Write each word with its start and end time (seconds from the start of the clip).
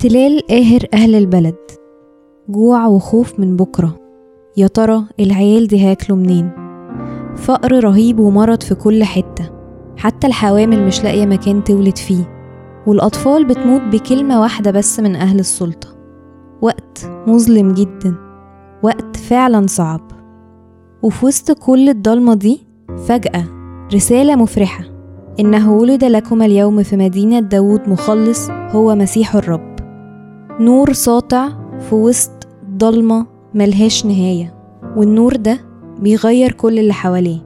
احتلال 0.00 0.40
قاهر 0.50 0.80
أهل 0.94 1.14
البلد. 1.14 1.56
جوع 2.48 2.86
وخوف 2.86 3.40
من 3.40 3.56
بكرة. 3.56 3.96
يا 4.56 4.66
ترى 4.66 5.04
العيال 5.20 5.66
دي 5.66 5.80
هياكلوا 5.80 6.18
منين؟ 6.18 6.50
فقر 7.36 7.84
رهيب 7.84 8.18
ومرض 8.18 8.62
في 8.62 8.74
كل 8.74 9.04
حتة. 9.04 9.50
حتى 9.96 10.26
الحوامل 10.26 10.86
مش 10.86 11.04
لاقية 11.04 11.26
مكان 11.26 11.64
تولد 11.64 11.98
فيه. 11.98 12.52
والأطفال 12.86 13.44
بتموت 13.44 13.80
بكلمة 13.80 14.40
واحدة 14.40 14.70
بس 14.70 15.00
من 15.00 15.16
أهل 15.16 15.38
السلطة. 15.38 15.88
وقت 16.62 17.10
مظلم 17.26 17.74
جدا. 17.74 18.14
وقت 18.82 19.16
فعلا 19.16 19.66
صعب. 19.66 20.10
وفي 21.02 21.26
وسط 21.26 21.50
كل 21.50 21.88
الضلمة 21.88 22.34
دي 22.34 22.66
فجأة 23.06 23.44
رسالة 23.94 24.36
مفرحة. 24.36 24.84
إنه 25.40 25.72
ولد 25.72 26.04
لكم 26.04 26.42
اليوم 26.42 26.82
في 26.82 26.96
مدينة 26.96 27.40
داود 27.40 27.88
مخلص 27.88 28.50
هو 28.50 28.94
مسيح 28.94 29.36
الرب. 29.36 29.69
نور 30.60 30.92
ساطع 30.92 31.48
في 31.88 31.94
وسط 31.94 32.48
ضلمة 32.70 33.26
ملهاش 33.54 34.06
نهاية 34.06 34.54
والنور 34.96 35.36
ده 35.36 35.60
بيغير 36.00 36.52
كل 36.52 36.78
اللي 36.78 36.92
حواليه 36.92 37.38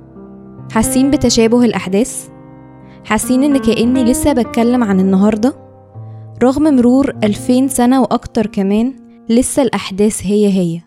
حاسين 0.73 1.11
بتشابه 1.11 1.65
الأحداث؟ 1.65 2.29
حاسين 3.05 3.45
إن 3.45 3.57
كأني 3.57 4.05
لسه 4.05 4.33
بتكلم 4.33 4.85
عن 4.85 5.01
النهاردة؟ 5.01 5.55
رغم 6.43 6.63
مرور 6.63 7.15
ألفين 7.25 7.69
سنة 7.69 8.01
وأكتر 8.03 8.47
كمان 8.47 8.95
لسه 9.29 9.63
الأحداث 9.63 10.21
هي 10.27 10.49
هي 10.49 10.81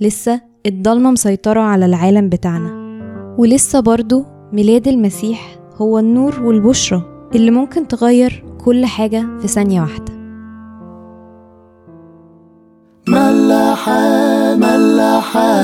لسه 0.00 0.40
الضلمة 0.66 1.10
مسيطرة 1.10 1.60
على 1.60 1.86
العالم 1.86 2.28
بتاعنا 2.28 2.70
ولسه 3.38 3.80
برضو 3.80 4.24
ميلاد 4.52 4.88
المسيح 4.88 5.58
هو 5.76 5.98
النور 5.98 6.42
والبشرة 6.42 7.28
اللي 7.34 7.50
ممكن 7.50 7.88
تغير 7.88 8.44
كل 8.64 8.86
حاجة 8.86 9.26
في 9.40 9.48
ثانية 9.48 9.80
واحدة 9.80 10.21
ملاحة 13.08 14.54
ملاحة 14.54 15.62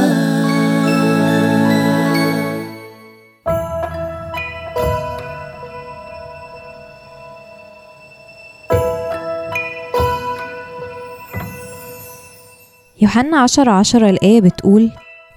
يوحنا 13.01 13.39
عشرة 13.41 13.71
عشرة 13.71 14.11
الآية 14.11 14.41
بتقول 14.41 14.91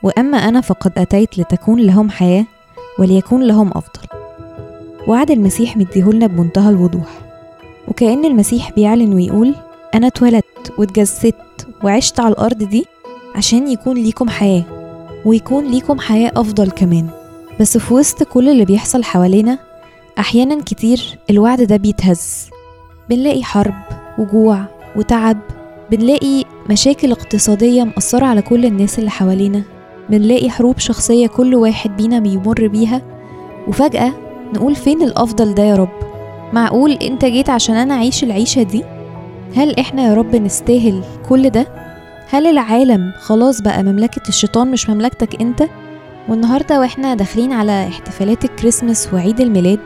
وأما 0.03 0.38
أنا 0.38 0.61
فقد 0.61 0.91
أتيت 0.97 1.39
لتكون 1.39 1.80
لهم 1.81 2.09
حياة 2.09 2.45
وليكون 2.99 3.43
لهم 3.43 3.71
أفضل. 3.75 4.08
وعد 5.08 5.31
المسيح 5.31 5.77
مديهولنا 5.77 6.27
بمنتهى 6.27 6.69
الوضوح. 6.69 7.19
وكأن 7.88 8.25
المسيح 8.25 8.71
بيعلن 8.71 9.13
ويقول 9.13 9.55
أنا 9.95 10.08
اتولدت 10.08 10.73
واتجسدت 10.78 11.67
وعشت 11.84 12.20
على 12.20 12.31
الأرض 12.34 12.58
دي 12.64 12.86
عشان 13.36 13.67
يكون 13.67 13.98
ليكم 13.98 14.30
حياة 14.30 14.64
ويكون 15.25 15.67
ليكم 15.72 16.00
حياة 16.00 16.31
أفضل 16.36 16.72
كمان. 16.72 17.08
بس 17.59 17.78
في 17.78 17.94
وسط 17.94 18.23
كل 18.23 18.50
اللي 18.50 18.66
بيحصل 18.66 19.03
حوالينا 19.03 19.58
أحيانا 20.20 20.61
كتير 20.64 21.20
الوعد 21.30 21.61
ده 21.61 21.78
بيتهز. 21.78 22.50
بنلاقي 23.09 23.44
حرب 23.44 23.73
وجوع 24.17 24.66
وتعب 24.95 25.38
بنلاقي 25.92 26.44
مشاكل 26.70 27.11
اقتصادية 27.11 27.83
مأثرة 27.83 28.26
على 28.26 28.42
كل 28.42 28.66
الناس 28.66 29.00
اللي 29.00 29.09
حوالينا 29.11 29.64
بنلاقي 30.09 30.50
حروب 30.50 30.80
شخصية 30.80 31.28
كل 31.28 31.55
واحد 31.55 31.98
بينا 31.98 32.20
بيمر 32.20 32.67
بيها 32.67 33.02
وفجأة 33.67 34.14
نقول 34.55 34.76
فين 34.76 35.02
الأفضل 35.02 35.54
ده 35.54 35.64
يا 35.64 35.76
رب؟ 35.76 35.89
معقول 36.54 36.92
أنت 36.92 37.26
جيت 37.26 37.49
عشان 37.49 37.76
أنا 37.76 37.94
أعيش 37.94 38.23
العيشة 38.23 38.64
دي؟ 38.64 38.83
هل 39.56 39.80
إحنا 39.80 40.04
يا 40.08 40.14
رب 40.14 40.36
نستاهل 40.36 41.04
كل 41.30 41.50
ده؟ 41.50 41.67
هل 42.30 42.48
العالم 42.48 43.12
خلاص 43.20 43.62
بقى 43.62 43.84
مملكة 43.84 44.22
الشيطان 44.30 44.72
مش 44.72 44.89
مملكتك 44.89 45.42
أنت؟ 45.42 45.64
والنهاردة 46.30 46.80
وإحنا 46.80 47.16
داخلين 47.16 47.54
على 47.54 47.88
احتفالات 47.88 48.45
الكريسماس 48.45 49.14
وعيد 49.14 49.39
الميلاد 49.42 49.80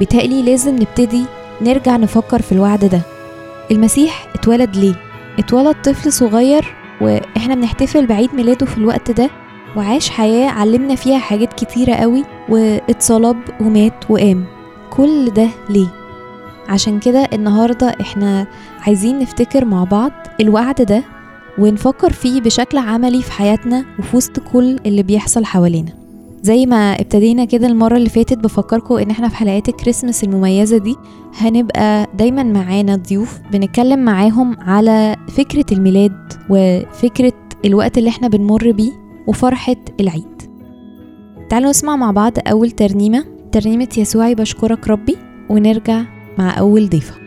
بتقلي 0.00 0.42
لازم 0.42 0.74
نبتدي 0.76 1.24
نرجع 1.62 1.96
نفكر 1.96 2.42
في 2.42 2.52
الوعد 2.52 2.84
ده. 2.84 3.00
المسيح 3.70 4.26
اتولد 4.34 4.76
ليه؟ 4.76 4.94
اتولد 5.38 5.76
طفل 5.84 6.12
صغير 6.12 6.74
وإحنا 7.00 7.54
بنحتفل 7.54 8.06
بعيد 8.06 8.34
ميلاده 8.34 8.66
في 8.66 8.78
الوقت 8.78 9.10
ده 9.10 9.30
وعاش 9.76 10.10
حياة 10.10 10.50
علمنا 10.50 10.94
فيها 10.94 11.18
حاجات 11.18 11.52
كتيرة 11.52 11.94
قوي 11.94 12.24
واتصلب 12.48 13.36
ومات 13.60 14.10
وقام. 14.10 14.44
كل 14.90 15.30
ده 15.30 15.48
ليه؟ 15.70 16.03
عشان 16.68 16.98
كده 17.00 17.28
النهاردة 17.32 17.94
إحنا 18.00 18.46
عايزين 18.86 19.18
نفتكر 19.18 19.64
مع 19.64 19.84
بعض 19.84 20.12
الوعد 20.40 20.82
ده 20.82 21.02
ونفكر 21.58 22.12
فيه 22.12 22.40
بشكل 22.40 22.78
عملي 22.78 23.22
في 23.22 23.32
حياتنا 23.32 23.84
وفي 23.98 24.16
وسط 24.16 24.40
كل 24.52 24.78
اللي 24.86 25.02
بيحصل 25.02 25.44
حوالينا. 25.44 25.92
زي 26.42 26.66
ما 26.66 26.92
ابتدينا 27.00 27.44
كده 27.44 27.66
المرة 27.66 27.96
اللي 27.96 28.08
فاتت 28.08 28.38
بفكركم 28.38 28.94
ان 28.94 29.10
إحنا 29.10 29.28
في 29.28 29.36
حلقات 29.36 29.68
الكريسماس 29.68 30.24
المميزة 30.24 30.78
دي 30.78 30.96
هنبقى 31.38 32.06
دايما 32.18 32.42
معانا 32.42 32.96
ضيوف 32.96 33.38
بنتكلم 33.52 33.98
معاهم 33.98 34.56
على 34.60 35.16
فكرة 35.28 35.64
الميلاد 35.72 36.32
وفكرة 36.50 37.32
الوقت 37.64 37.98
اللي 37.98 38.10
إحنا 38.10 38.28
بنمر 38.28 38.70
بيه 38.72 38.92
وفرحة 39.26 39.76
العيد. 40.00 40.42
تعالوا 41.50 41.70
نسمع 41.70 41.96
مع 41.96 42.10
بعض 42.10 42.32
أول 42.46 42.70
ترنيمة. 42.70 43.24
ترنيمة 43.52 43.88
يسوعي 43.96 44.34
بشكرك 44.34 44.88
ربي 44.88 45.16
ونرجع 45.50 46.02
مع 46.38 46.58
أول 46.58 46.88
ضيفة. 46.88 47.23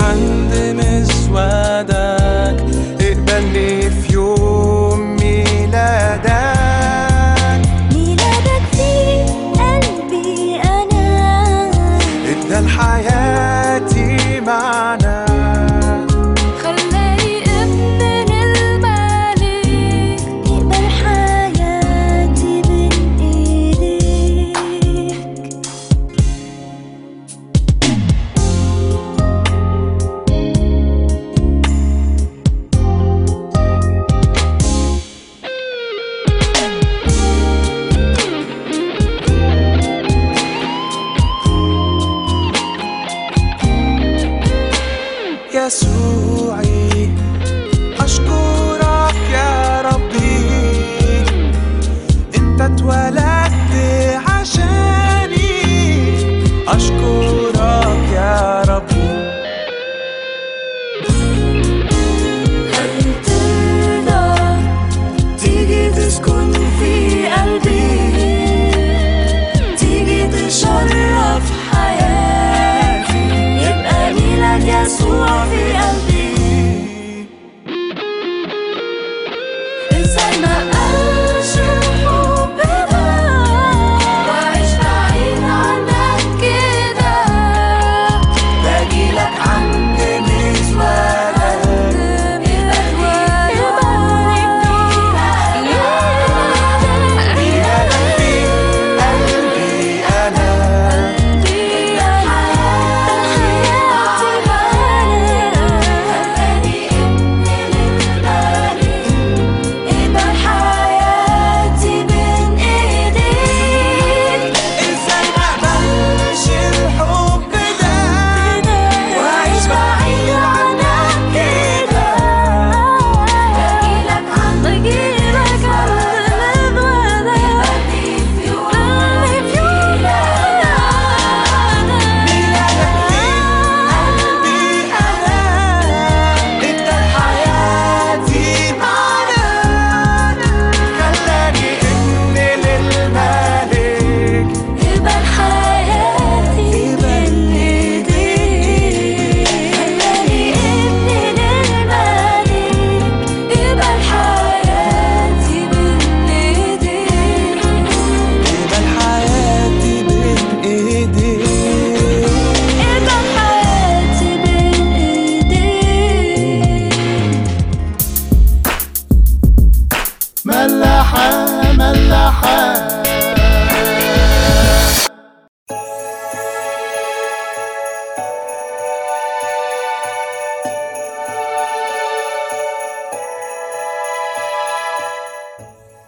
عند 0.00 0.52
مسودك 0.78 2.56
اقبلني 3.00 3.90
في 3.90 4.15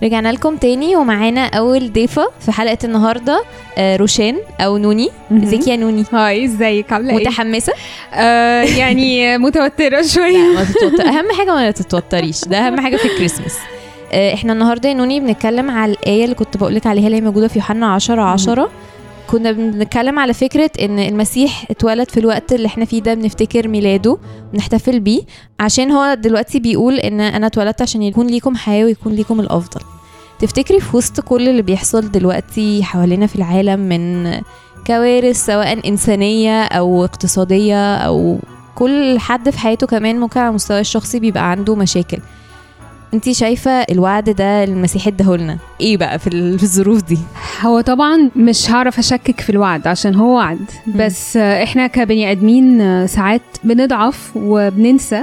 رجعنا 0.03 0.33
لكم 0.33 0.57
تاني 0.57 0.97
ومعانا 0.97 1.47
أول 1.47 1.93
ضيفة 1.93 2.29
في 2.41 2.53
حلقة 2.53 2.79
النهارده 2.85 3.43
آه، 3.79 3.97
روشان 3.97 4.37
أو 4.61 4.77
نوني. 4.79 5.09
إزيك 5.33 5.67
يا 5.69 5.77
نوني؟ 5.77 6.05
هاي 6.13 6.45
إزيك؟ 6.45 6.93
عاملة 6.93 7.11
إيه؟ 7.19 7.29
متحمسة؟ 7.29 7.73
آه 8.15 8.63
يعني 8.63 9.39
متوترة 9.45 10.03
شوية 10.03 10.37
لا 10.39 10.55
ما 10.55 10.65
تتوتر. 10.65 11.03
أهم 11.09 11.33
حاجة 11.39 11.55
ما 11.55 11.71
تتوتريش. 11.71 12.45
ده 12.45 12.59
أهم 12.59 12.81
حاجة 12.81 12.97
في 12.97 13.05
الكريسماس 13.05 13.57
آه، 14.13 14.35
إحنا 14.35 14.53
النهارده 14.53 14.89
يا 14.89 14.95
نوني 14.95 15.21
بنتكلم 15.21 15.71
على 15.71 15.93
الآية 15.93 16.25
اللي 16.25 16.35
كنت 16.35 16.57
بقولك 16.57 16.87
عليها 16.87 17.07
اللي 17.07 17.17
هي 17.17 17.21
موجودة 17.21 17.49
في 17.49 17.59
يوحنا 17.59 17.87
10 17.95 18.23
10 18.23 18.71
كنا 19.31 19.53
بنتكلم 19.53 20.19
على 20.19 20.33
فكرة 20.35 20.71
إن 20.81 20.99
المسيح 20.99 21.65
اتولد 21.71 22.11
في 22.11 22.21
الوقت 22.21 22.53
اللي 22.53 22.67
إحنا 22.67 22.85
فيه 22.85 23.03
ده 23.03 23.15
بنفتكر 23.15 23.69
ميلاده 23.69 24.19
بنحتفل 24.53 25.01
بيه 25.01 25.23
عشان 25.61 25.91
هو 25.91 26.15
دلوقتي 26.15 26.61
بيقول 26.61 26.95
إن 26.95 27.21
أنا 27.21 27.47
اتولدت 27.47 27.83
عشان 27.83 28.03
يكون 28.03 28.27
ليكم 28.27 28.57
حياة 28.57 28.85
ويكون 28.85 29.13
ليكم 29.13 29.41
الأفضل. 29.41 29.81
تفتكري 30.39 30.81
في 30.81 30.97
وسط 30.97 31.21
كل 31.21 31.49
اللي 31.49 31.63
بيحصل 31.63 32.11
دلوقتي 32.11 32.83
حوالينا 32.85 33.27
في 33.27 33.37
العالم 33.37 33.81
من 33.81 34.33
كوارث 34.87 35.45
سواء 35.47 35.89
إنسانية 35.89 36.63
أو 36.65 37.05
اقتصادية 37.05 37.95
أو 37.97 38.39
كل 38.75 39.19
حد 39.19 39.51
في 39.51 39.59
حياته 39.59 39.87
كمان 39.87 40.21
ممكن 40.21 40.41
على 40.41 40.49
المستوى 40.49 40.81
الشخصي 40.81 41.21
بيبقى 41.21 41.51
عنده 41.51 41.75
مشاكل. 41.75 42.19
انتي 43.15 43.35
شايفة 43.35 43.71
الوعد 43.71 44.31
ده 44.31 44.65
المسيح 44.65 45.07
اداهولنا 45.07 45.59
إيه 45.81 45.97
بقى 45.97 46.19
في 46.19 46.27
ال- 46.27 46.59
في 46.59 46.63
الظروف 46.65 47.03
دي؟ 47.03 47.19
هو 47.63 47.81
طبعا 47.81 48.31
مش 48.37 48.71
هعرف 48.71 48.99
أشكك 48.99 49.41
في 49.41 49.51
الوعد 49.51 49.87
عشان 49.87 50.15
هو 50.15 50.37
وعد. 50.37 50.59
بس 50.87 51.37
إحنا 51.37 51.87
كبني 51.87 52.31
آدمين 52.31 53.07
ساعات 53.07 53.43
بنضعف 53.65 54.31
وبننسى 54.37 55.23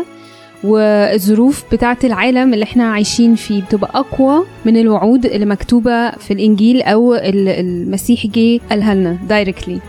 والظروف 0.64 1.64
بتاعة 1.72 1.98
العالم 2.04 2.54
اللي 2.54 2.64
إحنا 2.64 2.92
عايشين 2.92 3.36
فيه 3.36 3.62
بتبقى 3.62 3.92
أقوى 4.00 4.44
من 4.66 4.78
الوعود 4.78 5.26
اللي 5.26 5.46
مكتوبة 5.46 6.12
في 6.12 6.34
الإنجيل 6.34 6.82
أو 6.82 7.14
ال- 7.14 7.48
المسيح 7.50 8.28
جه 8.28 8.60
قالها 8.70 8.94
لنا 8.96 9.18
دايركتلي 9.30 9.80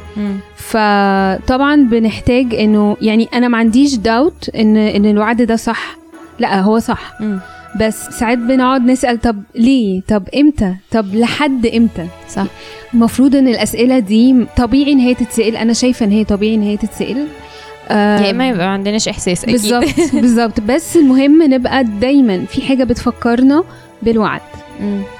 فطبعا 0.56 1.76
بنحتاج 1.76 2.54
إنه 2.54 2.96
يعني 3.02 3.28
أنا 3.34 3.48
ما 3.48 3.58
عنديش 3.58 3.94
داوت 3.94 4.48
ان 4.54 4.76
إن 4.76 5.06
الوعد 5.06 5.42
ده 5.42 5.56
صح. 5.56 5.96
لأ 6.38 6.60
هو 6.60 6.78
صح. 6.78 7.12
مم. 7.20 7.40
بس 7.80 8.02
ساعات 8.08 8.38
بنقعد 8.38 8.82
نسأل 8.86 9.20
طب 9.20 9.42
ليه؟ 9.54 10.00
طب 10.08 10.28
إمتى؟ 10.36 10.74
طب 10.90 11.14
لحد 11.14 11.66
إمتى؟ 11.66 12.06
صح. 12.28 12.46
المفروض 12.94 13.36
إن 13.36 13.48
الأسئلة 13.48 13.98
دي 13.98 14.46
طبيعي 14.56 14.92
إن 14.92 14.98
هي 14.98 15.14
تتسأل. 15.14 15.56
أنا 15.56 15.72
شايفة 15.72 16.06
إن 16.06 16.10
هي 16.10 16.24
طبيعي 16.24 16.54
إن 16.54 16.62
هي 16.62 16.76
تتسأل. 16.76 17.26
آه، 17.88 18.20
يا 18.20 18.30
إما 18.30 18.48
يبقى 18.48 18.66
ما 18.66 18.72
عندناش 18.72 19.08
إحساس 19.08 19.42
أكيد. 19.44 19.52
بالظبط 19.54 20.14
بالظبط. 20.22 20.60
بس 20.60 20.96
المهم 20.96 21.42
نبقى 21.42 21.84
دايما 21.84 22.44
في 22.44 22.62
حاجة 22.62 22.84
بتفكرنا 22.84 23.64
بالوعد. 24.02 24.40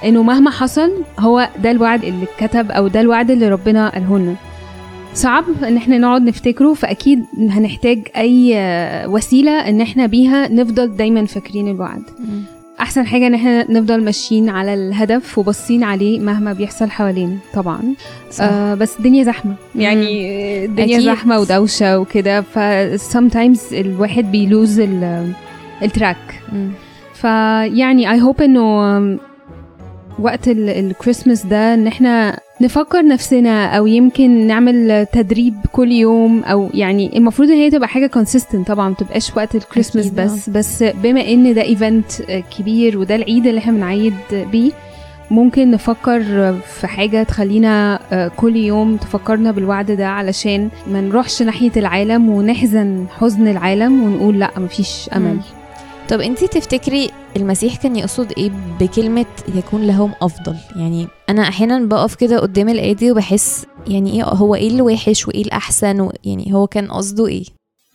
إنه 0.04 0.22
مهما 0.22 0.50
حصل 0.50 0.92
هو 1.18 1.48
ده 1.62 1.70
الوعد 1.70 2.04
اللي 2.04 2.24
اتكتب 2.24 2.70
أو 2.70 2.88
ده 2.88 3.00
الوعد 3.00 3.30
اللي 3.30 3.48
ربنا 3.48 3.88
قاله 3.88 4.18
لنا. 4.18 4.34
صعب 5.16 5.44
إن 5.64 5.76
إحنا 5.76 5.99
نقعد 5.99 6.23
نفتكره 6.23 6.75
فأكيد 6.75 7.25
هنحتاج 7.38 7.99
أي 8.16 8.52
آه، 8.56 9.08
وسيلة 9.08 9.68
إن 9.68 9.80
إحنا 9.80 10.06
بيها 10.06 10.49
نفضل 10.49 10.96
دايما 10.96 11.26
فاكرين 11.26 11.68
الوعد. 11.68 12.02
أحسن 12.80 13.06
حاجة 13.06 13.26
إن 13.26 13.35
إحنا 13.35 13.70
نفضل 13.70 14.04
ماشيين 14.04 14.49
على 14.49 14.75
الهدف 14.75 15.38
وباصين 15.38 15.85
عليه 15.85 16.20
مهما 16.20 16.52
بيحصل 16.52 16.90
حوالينا 16.90 17.37
طبعا 17.54 17.80
صح. 18.30 18.44
آه 18.44 18.75
بس 18.75 18.96
الدنيا 18.99 19.25
زحمة 19.25 19.54
يعني 19.75 20.06
آه، 20.06 20.64
الدنيا 20.66 20.96
أكيد. 20.96 21.06
زحمة 21.06 21.38
ودوشة 21.40 21.99
وكده 21.99 22.40
ف 22.40 22.58
sometimes 23.12 23.73
الواحد 23.73 24.32
بي 24.32 24.48
lose 24.48 24.80
ال- 24.80 25.32
ال 25.82 25.91
track. 25.91 26.42
فيعني 27.14 28.12
I 28.12 28.20
hope 28.20 28.42
إنه 28.42 29.18
وقت 30.18 30.49
ال- 30.49 30.68
الكريسماس 30.68 31.46
ده 31.46 31.75
إن 31.75 31.87
إحنا 31.87 32.38
نفكر 32.60 33.06
نفسنا 33.06 33.66
أو 33.66 33.86
يمكن 33.86 34.46
نعمل 34.46 35.06
تدريب 35.12 35.54
كل 35.72 35.92
يوم 35.92 36.44
أو 36.44 36.70
يعني 36.75 37.16
المفروض 37.18 37.48
إن 37.50 37.56
هي 37.56 37.70
تبقى 37.70 37.88
حاجة 37.88 38.06
consistent 38.06 38.66
طبعا 38.68 38.88
ما 38.88 38.94
تبقاش 38.94 39.36
وقت 39.36 39.54
الكريسماس 39.54 40.06
آه. 40.06 40.25
بس 40.25 40.50
بس 40.50 40.82
بما 40.82 41.28
إن 41.28 41.54
ده 41.54 41.62
event 41.62 42.12
كبير 42.58 42.98
وده 42.98 43.14
العيد 43.16 43.46
اللي 43.46 43.58
إحنا 43.58 43.72
بنعيد 43.72 44.14
بيه 44.32 44.72
ممكن 45.30 45.70
نفكر 45.70 46.22
في 46.80 46.86
حاجة 46.86 47.22
تخلينا 47.22 47.98
آه، 48.12 48.28
كل 48.36 48.56
يوم 48.56 48.96
تفكرنا 48.96 49.50
بالوعد 49.52 49.90
ده 49.90 50.08
علشان 50.08 50.68
ما 50.92 51.00
نروحش 51.00 51.42
ناحية 51.42 51.70
العالم 51.76 52.28
ونحزن 52.28 53.04
حزن 53.20 53.48
العالم 53.48 54.02
ونقول 54.02 54.38
لأ 54.38 54.50
مفيش 54.58 55.10
أمل 55.16 55.25
مم. 55.34 55.40
طب 56.08 56.20
انتي 56.20 56.46
تفتكري 56.46 57.10
المسيح 57.36 57.76
كان 57.76 57.96
يقصد 57.96 58.32
إيه 58.38 58.50
بكلمة 58.80 59.26
يكون 59.54 59.86
لهم 59.86 60.12
أفضل 60.22 60.56
يعني 60.76 61.08
أنا 61.28 61.42
أحيانا 61.42 61.78
بقف 61.86 62.14
كده 62.14 62.38
قدام 62.38 62.68
الآية 62.68 62.92
دي 62.92 63.10
وبحس 63.12 63.66
يعني 63.88 64.12
إيه 64.12 64.25
هو 64.25 64.54
إيه 64.54 64.70
الوحش 64.70 65.28
وإيه 65.28 65.42
الأحسن 65.44 66.08
يعني 66.25 66.54
هو 66.54 66.66
كان 66.66 66.90
قصده 66.90 67.26
إيه 67.26 67.44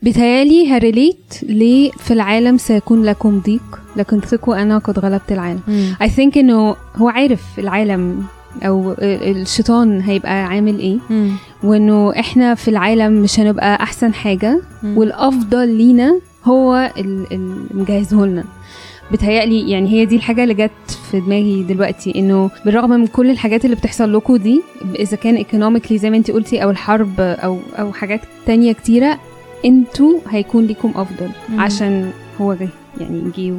بتهيالي 0.03 0.71
هريليت 0.71 1.33
ليه 1.43 1.91
في 1.91 2.11
العالم 2.13 2.57
سيكون 2.57 3.03
لكم 3.03 3.39
ضيق 3.39 3.79
لكن 3.95 4.19
ثقوا 4.21 4.61
أنا 4.61 4.77
قد 4.77 4.99
غلبت 4.99 5.31
العالم 5.31 5.59
I 6.03 6.07
think 6.07 6.37
إنه 6.37 6.75
هو 6.95 7.09
عارف 7.09 7.41
العالم 7.57 8.23
أو 8.63 8.91
ال- 8.91 9.37
الشيطان 9.41 10.01
هيبقى 10.01 10.43
عامل 10.43 10.79
إيه 10.79 10.97
مم. 11.09 11.31
وإنه 11.63 12.19
إحنا 12.19 12.55
في 12.55 12.67
العالم 12.67 13.13
مش 13.13 13.39
هنبقى 13.39 13.75
أحسن 13.83 14.13
حاجة 14.13 14.61
مم. 14.83 14.97
والأفضل 14.97 15.67
لينا 15.69 16.19
هو 16.45 16.91
مجهزه 17.73 18.25
لنا 18.25 18.43
بتهيألي 19.11 19.69
يعني 19.71 19.89
هي 19.89 20.05
دي 20.05 20.15
الحاجة 20.15 20.43
اللي 20.43 20.53
جت 20.53 20.71
في 21.11 21.19
دماغي 21.19 21.63
دلوقتي 21.63 22.13
إنه 22.15 22.49
بالرغم 22.65 22.89
من 22.89 23.07
كل 23.07 23.29
الحاجات 23.31 23.65
اللي 23.65 23.75
بتحصل 23.75 24.13
لكم 24.13 24.35
دي 24.35 24.61
إذا 24.99 25.17
كان 25.17 25.35
ايكونوميكلي 25.35 25.97
زي 25.97 26.09
ما 26.09 26.17
انت 26.17 26.31
قلتي 26.31 26.63
أو 26.63 26.69
الحرب 26.69 27.19
أو 27.19 27.59
أو 27.79 27.93
حاجات 27.93 28.21
تانية 28.45 28.71
كتيرة 28.71 29.19
أنتوا 29.65 30.19
هيكون 30.29 30.65
ليكم 30.65 30.91
أفضل 30.95 31.29
مم. 31.49 31.59
عشان 31.59 32.11
هو 32.41 32.53
جه 32.53 32.69
يعني 32.99 33.31
جه 33.37 33.53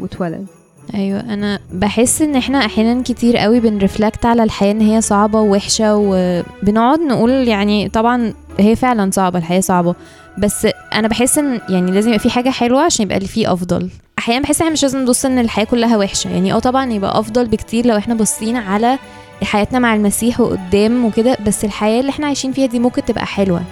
واتولد 0.00 0.46
أيوه 0.94 1.20
أنا 1.20 1.58
بحس 1.72 2.22
إن 2.22 2.36
إحنا 2.36 2.58
أحيانا 2.58 3.02
كتير 3.02 3.36
قوي 3.36 3.60
بنرفلكت 3.60 4.26
على 4.26 4.42
الحياة 4.42 4.72
إن 4.72 4.80
هي 4.80 5.00
صعبة 5.00 5.40
ووحشة 5.40 5.96
وبنقعد 5.96 7.00
نقول 7.00 7.30
يعني 7.30 7.88
طبعا 7.88 8.32
هي 8.60 8.76
فعلا 8.76 9.10
صعبة 9.10 9.38
الحياة 9.38 9.60
صعبة. 9.60 9.94
بس 10.38 10.66
أنا 10.94 11.08
بحس 11.08 11.38
إن 11.38 11.60
يعني 11.68 11.90
لازم 11.90 12.08
يبقى 12.08 12.18
في 12.18 12.30
حاجة 12.30 12.50
حلوة 12.50 12.82
عشان 12.82 13.04
يبقى 13.04 13.16
اللي 13.16 13.28
فيه 13.28 13.52
أفضل. 13.52 13.90
أحيانا 14.18 14.42
بحس 14.42 14.60
إحنا 14.60 14.72
مش 14.72 14.82
لازم 14.82 14.98
نبص 14.98 15.24
إن 15.24 15.38
الحياة 15.38 15.64
كلها 15.64 15.96
وحشة. 15.96 16.30
يعني 16.30 16.52
آه 16.52 16.58
طبعا 16.58 16.92
يبقى 16.92 17.18
أفضل 17.20 17.46
بكتير 17.46 17.86
لو 17.86 17.96
إحنا 17.96 18.14
باصين 18.14 18.56
على 18.56 18.98
حياتنا 19.42 19.78
مع 19.78 19.94
المسيح 19.94 20.40
وقدام 20.40 21.04
وكده 21.04 21.36
بس 21.46 21.64
الحياة 21.64 22.00
اللي 22.00 22.10
إحنا 22.10 22.26
عايشين 22.26 22.52
فيها 22.52 22.66
دي 22.66 22.78
ممكن 22.78 23.04
تبقى 23.04 23.26
حلوة. 23.26 23.62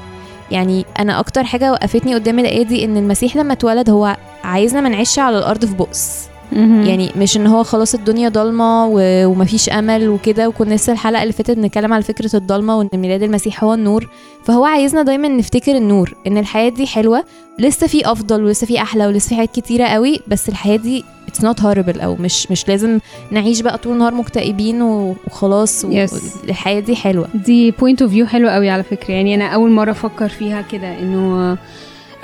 يعني 0.51 0.85
أنا 0.99 1.21
أكتر 1.21 1.45
حاجة 1.45 1.73
وقفتني 1.73 2.15
قدام 2.15 2.39
الآية 2.39 2.63
دي 2.63 2.85
إن 2.85 2.97
المسيح 2.97 3.37
لما 3.37 3.53
اتولد 3.53 3.91
هو 3.91 4.17
عايزنا 4.45 4.81
ما 4.81 4.89
نعيش 4.89 5.19
على 5.19 5.39
الأرض 5.39 5.65
في 5.65 5.75
بؤس. 5.75 6.29
يعني 6.53 7.11
مش 7.17 7.37
إن 7.37 7.47
هو 7.47 7.63
خلاص 7.63 7.95
الدنيا 7.95 8.29
ضلمة 8.29 8.87
و- 8.87 9.27
ومفيش 9.27 9.69
أمل 9.69 10.09
وكده 10.09 10.49
وكنا 10.49 10.75
لسه 10.75 10.93
الحلقة 10.93 11.23
اللي 11.23 11.33
فاتت 11.33 11.51
بنتكلم 11.51 11.93
على 11.93 12.03
فكرة 12.03 12.37
الضلمة 12.37 12.77
وإن 12.79 12.89
ميلاد 12.95 13.23
المسيح 13.23 13.65
هو 13.65 13.75
النور. 13.75 14.09
فهو 14.45 14.65
عايزنا 14.65 15.03
دايما 15.03 15.29
نفتكر 15.29 15.77
النور 15.77 16.15
إن 16.27 16.39
الحياة 16.39 16.69
دي 16.69 16.87
حلوة 16.87 17.25
لسه 17.59 17.87
في 17.87 18.11
أفضل 18.13 18.45
ولسه 18.45 18.67
في 18.67 18.83
أحلى 18.83 19.07
ولسه 19.07 19.29
في 19.29 19.35
حاجات 19.35 19.51
كتيرة 19.55 19.85
قوي 19.85 20.21
بس 20.29 20.49
الحياة 20.49 20.77
دي 20.77 21.05
it's 21.29 21.45
not 21.45 21.61
horrible 21.61 22.01
أو 22.01 22.17
مش 22.21 22.51
مش 22.51 22.69
لازم 22.69 22.99
نعيش 23.31 23.61
بقى 23.61 23.79
طول 23.79 23.93
النهار 23.93 24.15
مكتئبين 24.15 24.83
وخلاص 24.83 25.85
و- 25.85 26.07
Yes. 26.07 26.15
الحياة 26.49 26.81
دي 26.81 26.97
حلوة. 26.97 27.29
دي 27.35 27.71
point 27.71 28.03
of 28.03 28.11
view 28.11 28.27
حلو 28.27 28.49
قوي 28.49 28.71
على 28.71 28.83
فكرة. 28.83 29.15
يعني 29.15 29.35
أنا 29.35 29.49
أول 29.49 29.71
مرة 29.71 29.91
أفكر 29.91 30.29
فيها 30.29 30.63
كده 30.63 30.99
إنه 30.99 31.55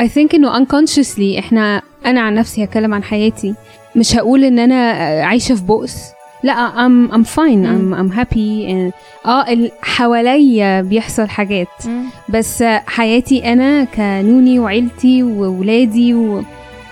I 0.02 0.04
think 0.04 0.34
إنه 0.34 0.64
unconsciously 0.64 1.38
إحنا 1.38 1.82
أنا 2.06 2.20
عن 2.20 2.34
نفسي 2.34 2.64
هتكلم 2.64 2.94
عن 2.94 3.02
حياتي. 3.04 3.54
مش 3.96 4.16
هقول 4.16 4.44
إن 4.44 4.58
أنا 4.58 4.90
عايشة 5.26 5.54
في 5.54 5.62
بؤس. 5.62 5.96
لا 6.42 6.70
I'm 6.70 7.12
I'm 7.12 7.24
fine. 7.24 7.64
I'm 7.66 7.94
I'm 8.00 8.16
happy. 8.18 8.68
and- 8.68 8.92
آه 9.26 9.52
ال- 9.52 9.70
حواليا 9.82 10.80
بيحصل 10.82 11.28
حاجات. 11.28 11.68
بس 12.28 12.62
حياتي 12.86 13.52
أنا 13.52 13.84
كنوني 13.84 14.58
وعيلتي 14.58 15.22
وولادي 15.22 16.14
و 16.14 16.42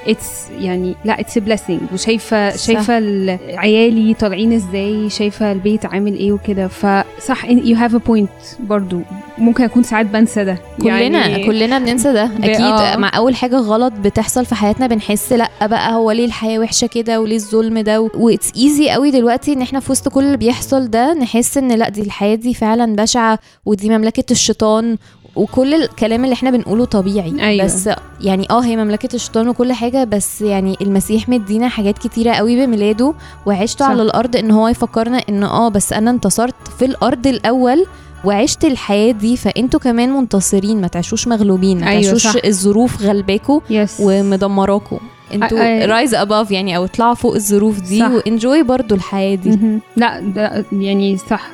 it's 0.08 0.50
يعني 0.60 0.94
لا 1.04 1.20
it's 1.20 1.38
blessing 1.38 1.80
وشايفه. 1.92 2.56
شايفة 2.56 2.98
ال- 2.98 3.38
عيالي 3.58 4.14
طالعين 4.14 4.52
إزاي 4.52 5.10
شايفة 5.10 5.52
البيت 5.52 5.86
عامل 5.86 6.14
إيه 6.14 6.32
وكده. 6.32 6.68
فصح 6.68 7.44
you 7.44 7.76
have 7.76 7.94
a 7.94 7.98
point 7.98 8.30
برضو. 8.60 9.00
ممكن 9.38 9.64
أكون 9.64 9.82
ساعات 9.82 10.06
بنسى 10.06 10.44
ده. 10.44 10.58
كلنا 10.82 11.26
يعني 11.26 11.46
كلنا 11.46 11.78
بننسى 11.78 12.12
ده. 12.12 12.24
أكيد 12.24 12.60
آه. 12.60 12.96
مع 12.96 13.10
أول 13.16 13.34
حاجة 13.36 13.56
غلط 13.56 13.92
بتحصل 14.04 14.46
في 14.46 14.54
حياتنا 14.54 14.86
بنحس 14.86 15.32
لأ 15.32 15.48
بقى 15.66 15.92
هو 15.94 16.10
ليه 16.10 16.24
الحياة 16.24 16.58
وحشة 16.58 16.86
كده 16.86 17.20
وليه 17.20 17.36
الظلم 17.36 17.78
ده؟ 17.78 18.00
واتس 18.00 18.52
ايزي 18.56 18.90
قوي 18.90 19.10
دلوقتي 19.10 19.52
إن 19.52 19.62
إحنا 19.62 19.80
في 19.80 19.92
وسط 19.92 20.08
كل 20.08 20.24
اللي 20.24 20.36
بيحصل 20.36 20.90
ده 20.90 21.14
نحس 21.14 21.58
إن 21.58 21.72
لأ 21.72 21.88
دي 21.88 22.00
الحياة 22.02 22.34
دي 22.34 22.54
فعلا 22.54 22.96
بشعة 22.96 23.38
ودي 23.66 23.88
مملكة 23.90 24.24
الشيطان 24.32 24.96
وكل 25.36 25.74
الكلام 25.74 26.24
اللي 26.24 26.32
إحنا 26.32 26.50
بنقوله 26.50 26.84
طبيعي 26.84 27.34
أيوة. 27.48 27.64
بس 27.64 27.88
يعني 28.20 28.46
آه 28.50 28.60
هي 28.60 28.76
مملكة 28.76 29.14
الشيطان 29.14 29.48
وكل 29.48 29.72
حاجة 29.72 30.04
بس 30.04 30.42
يعني 30.42 30.76
المسيح 30.80 31.28
مدينا 31.28 31.68
حاجات 31.68 31.98
كتيرة 31.98 32.32
قوي 32.32 32.66
بميلاده 32.66 33.14
وعشته 33.46 33.84
صح. 33.84 33.90
على 33.90 34.02
الأرض 34.02 34.36
إن 34.36 34.50
هو 34.50 34.68
يفكرنا 34.68 35.22
إن 35.28 35.44
آه 35.44 35.68
بس 35.68 35.92
أنا 35.92 36.10
انتصرت 36.10 36.54
في 36.78 36.84
الأرض 36.84 37.26
الأول 37.26 37.86
وعشت 38.24 38.64
الحياة 38.64 39.12
دي 39.12 39.36
فأنتوا 39.36 39.80
كمان 39.80 40.12
منتصرين 40.12 40.80
ما 40.80 40.86
تعيشوش 40.88 41.28
مغلوبين 41.28 41.80
ما 41.80 41.88
أيوة، 41.90 42.02
تعيشوش. 42.02 42.36
الظروف 42.44 43.02
غلباكوا 43.02 43.60
ومدمراكوا 44.00 44.98
أنتوا 45.34 45.86
rise 45.86 46.14
above 46.14 46.50
يعني 46.50 46.76
أو 46.76 46.84
اطلعوا 46.84 47.14
فوق 47.14 47.34
الظروف 47.34 47.80
دي. 47.80 48.02
و 48.02 48.12
enjoy 48.12 48.62
برضو 48.62 48.94
الحياة 48.94 49.34
دي 49.34 49.50
مهم. 49.50 49.80
لا 49.96 50.20
ده 50.20 50.64
يعني 50.72 51.16
صح 51.16 51.50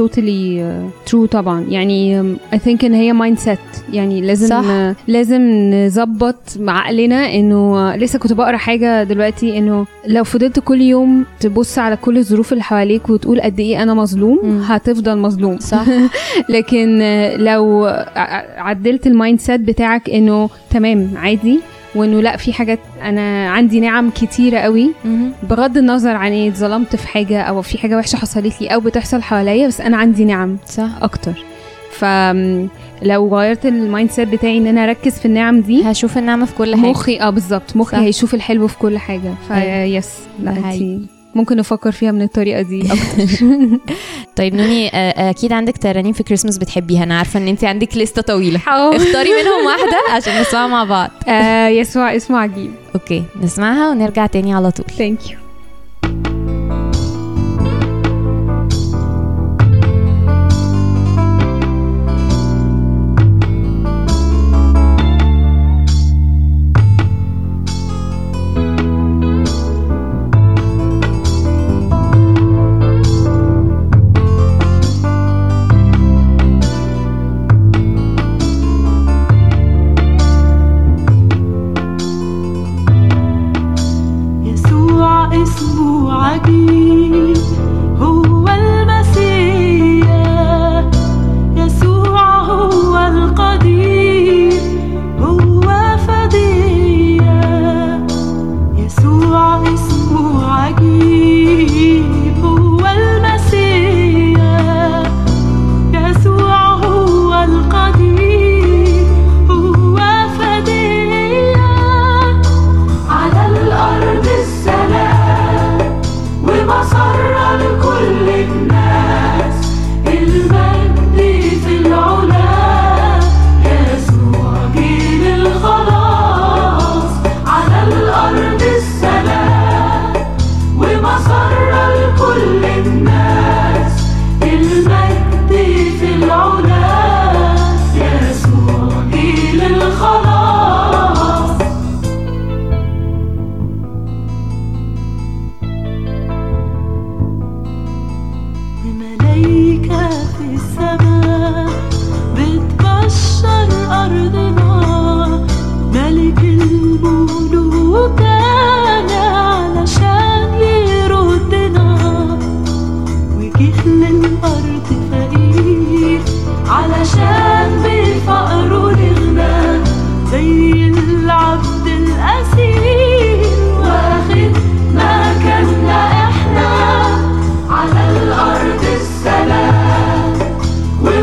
totally 0.00 0.58
uh, 0.60 1.10
true 1.12 1.26
طبعا 1.30 1.60
يعني 1.68 2.22
um, 2.22 2.54
I 2.54 2.58
think 2.58 2.84
إن 2.84 2.94
هي 2.94 3.12
mindset 3.12 3.58
يعني 3.92 4.20
لازم 4.20 4.46
صح. 4.48 4.62
uh, 4.62 4.94
لازم 5.08 5.42
نظبط 5.74 6.36
عقلنا 6.68 7.34
إنه 7.34 7.92
uh, 7.92 7.96
لسه 7.96 8.18
كنت 8.18 8.32
بقرأ 8.32 8.56
حاجة 8.56 9.02
دلوقتي 9.02 9.58
إنه 9.58 9.86
لو 10.06 10.24
فضلت 10.24 10.58
كل 10.60 10.80
يوم 10.80 11.24
تبص 11.40 11.78
على 11.78 11.96
كل 11.96 12.18
الظروف 12.18 12.52
اللي 12.52 12.62
حواليك 12.64 13.10
وتقول 13.10 13.40
قد 13.40 13.60
إيه 13.60 13.82
أنا 13.82 13.94
مظلوم 13.94 14.38
مم. 14.42 14.60
هتفضل 14.62 15.18
مظلوم 15.18 15.58
صح 15.58 15.84
لكن 16.54 16.98
آه، 17.02 17.36
لو 17.36 17.84
ع- 18.16 18.62
عدلت 18.62 19.06
ال 19.06 19.40
mindset 19.40 19.60
بتاعك 19.60 20.10
إنه 20.10 20.50
تمام 20.70 21.10
عادي 21.16 21.60
وإنه 21.94 22.20
لا 22.20 22.36
في 22.36 22.52
حاجات 22.52 22.78
أنا 23.02 23.50
عندي 23.50 23.80
نعم 23.80 24.10
كتيرة 24.10 24.58
قوي. 24.58 24.92
بغض 25.50 25.76
النظر 25.76 26.10
عن 26.16 26.26
اني 26.32 26.48
اتظلمت 26.48 26.96
في 26.96 27.08
حاجة 27.08 27.42
أو 27.42 27.62
في 27.62 27.78
حاجة 27.78 27.96
وحشة 27.96 28.16
حصلت 28.16 28.60
لي 28.60 28.66
أو 28.68 28.80
بتحصل 28.80 29.22
حواليا 29.22 29.66
بس 29.66 29.80
أنا 29.80 29.96
عندي 29.96 30.24
نعم 30.24 30.56
صح. 30.66 30.88
أكتر. 31.02 31.32
فلو 31.92 33.36
غيرت 33.36 33.66
ال 33.66 34.10
mindset 34.10 34.28
بتاعي 34.28 34.58
إن 34.58 34.66
أنا 34.66 34.84
أركز 34.84 35.18
في 35.18 35.24
النعم 35.26 35.60
دي 35.60 35.82
هشوف 35.90 36.18
النعمة 36.18 36.46
في 36.46 36.54
كل 36.54 36.74
حاجة. 36.76 36.86
مخي 36.90 37.20
آه 37.20 37.30
بالظبط. 37.30 37.76
مخي 37.76 37.96
صح. 37.96 38.02
هيشوف 38.02 38.34
الحلو 38.34 38.66
في 38.66 38.78
كل 38.78 38.98
حاجة. 38.98 39.34
ف 39.48 39.64
yes 39.64 40.14
لا 40.42 41.17
ممكن 41.34 41.56
نفكر 41.56 41.92
فيها 41.92 42.12
من 42.12 42.22
الطريقة 42.22 42.62
دي 42.62 42.82
أكتر. 42.92 43.38
طيب 44.36 44.54
نوني 44.54 44.88
آه، 44.94 45.30
أكيد 45.30 45.52
عندك 45.52 45.78
ترانيم 45.78 46.12
في 46.12 46.22
كريسمس 46.22 46.58
بتحبيها. 46.58 47.02
أنا 47.02 47.18
عارفة 47.18 47.40
إن 47.40 47.48
انت 47.48 47.64
عندك 47.64 47.96
لستة 47.96 48.22
طويلة. 48.22 48.60
اختاري 48.96 49.30
منهم 49.30 49.66
واحدة 49.66 49.98
عشان 50.16 50.40
نسمعها 50.40 50.66
مع 50.66 50.84
بعض. 50.84 51.10
آه، 51.28 51.68
يسوع 51.68 52.16
اسمه 52.16 52.38
عجيب 52.38 52.70
okay 52.94 53.22
نسمعها 53.42 53.90
ونرجع 53.90 54.26
تاني 54.26 54.54
على 54.54 54.70
طول. 54.70 54.86
thank 54.98 55.30
you 55.30 55.38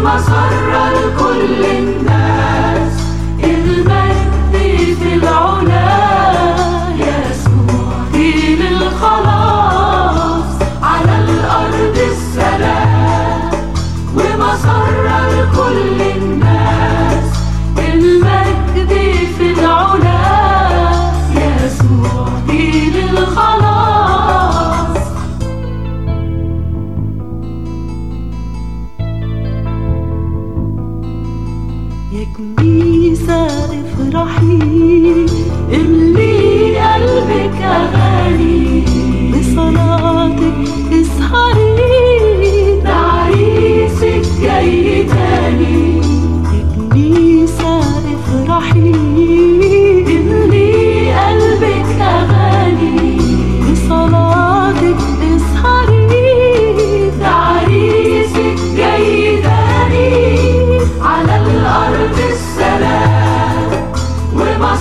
ومسرة 0.05 0.89
لكل 0.89 1.65
الناس 1.65 2.14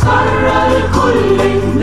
ومسرة 0.05 0.69
لكل 0.69 1.74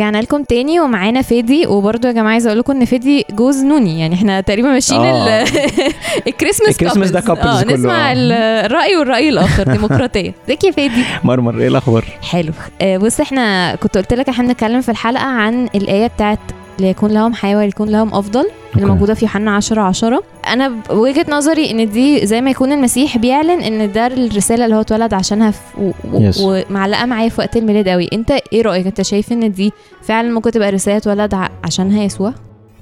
ورجعنا 0.00 0.18
لكم 0.22 0.42
تاني 0.42 0.80
ومعانا 0.80 1.22
فادي 1.22 1.66
وبرضه 1.66 2.08
يا 2.08 2.12
جماعة 2.12 2.32
عايزة 2.32 2.48
أقول 2.48 2.58
لكم 2.58 2.72
إن 2.72 2.84
فادي 2.84 3.24
جوز 3.30 3.64
نوني 3.64 4.00
يعني 4.00 4.14
إحنا 4.14 4.40
تقريبا 4.40 4.68
ماشيين 4.68 5.00
آه. 5.00 5.42
ال- 5.42 5.48
الكريسماس 6.28 6.68
الكريسماس 6.70 7.10
ده 7.10 7.20
couples 7.20 7.46
آه 7.46 7.64
نسمع 7.64 8.10
آه. 8.10 8.12
ال- 8.12 8.32
الراي 8.32 8.96
والرأي 8.96 9.28
الآخر 9.28 9.62
ديمقراطية. 9.72 10.32
ازيك 10.46 10.64
يا 10.64 10.70
فادي 10.70 11.04
مرمر 11.24 11.60
إيه 11.60 11.68
الأخبار؟ 11.68 12.04
حلو. 12.30 12.52
آه، 12.80 12.96
بص 12.96 13.20
إحنا 13.20 13.74
كنت 13.76 13.98
قلت 13.98 14.12
لك 14.14 14.28
إحنا 14.28 14.44
بنتكلم 14.48 14.80
في 14.80 14.90
الحلقة 14.90 15.24
عن 15.26 15.68
الآية 15.74 16.06
بتاعت 16.06 16.38
ليكون 16.80 17.10
لهم 17.10 17.34
حياه 17.34 17.56
وليكون 17.56 17.88
لهم 17.88 18.14
أفضل. 18.14 18.46
اللي. 18.76 18.86
موجودة 18.86 19.14
في 19.14 19.24
يوحنا 19.24 19.50
10 19.56 19.80
10 19.82 20.22
أنا 20.46 20.72
بوجهه 20.90 21.26
نظري 21.28 21.70
إن 21.70 21.90
دي 21.90 22.26
زي 22.26 22.40
ما 22.40 22.50
يكون 22.50 22.72
المسيح 22.72 23.18
بيعلن 23.18 23.60
إن 23.60 23.92
ده 23.92 24.06
الرسالة 24.06 24.64
اللي 24.64 24.76
هو 24.76 24.80
اتولد 24.80 25.14
عشانها 25.14 25.50
في 25.50 25.60
و... 25.78 25.90
و... 26.12 26.30
Yes. 26.32 26.36
ومعلقة 26.40 27.06
معايا 27.06 27.28
في 27.28 27.40
وقت 27.40 27.56
الميلاد 27.56 27.88
قوي 27.88 28.08
أنت 28.12 28.30
إيه 28.52 28.62
رأيك؟ 28.62 28.86
أنت 28.86 29.02
شايف 29.02 29.32
إن 29.32 29.52
دي 29.52 29.72
فعلا 30.02 30.30
ممكن 30.32 30.50
تبقى 30.50 30.70
رسالة 30.70 30.96
اتولد 30.96 31.34
ع... 31.34 31.48
عشانها 31.64 32.02
يسوع؟ 32.04 32.32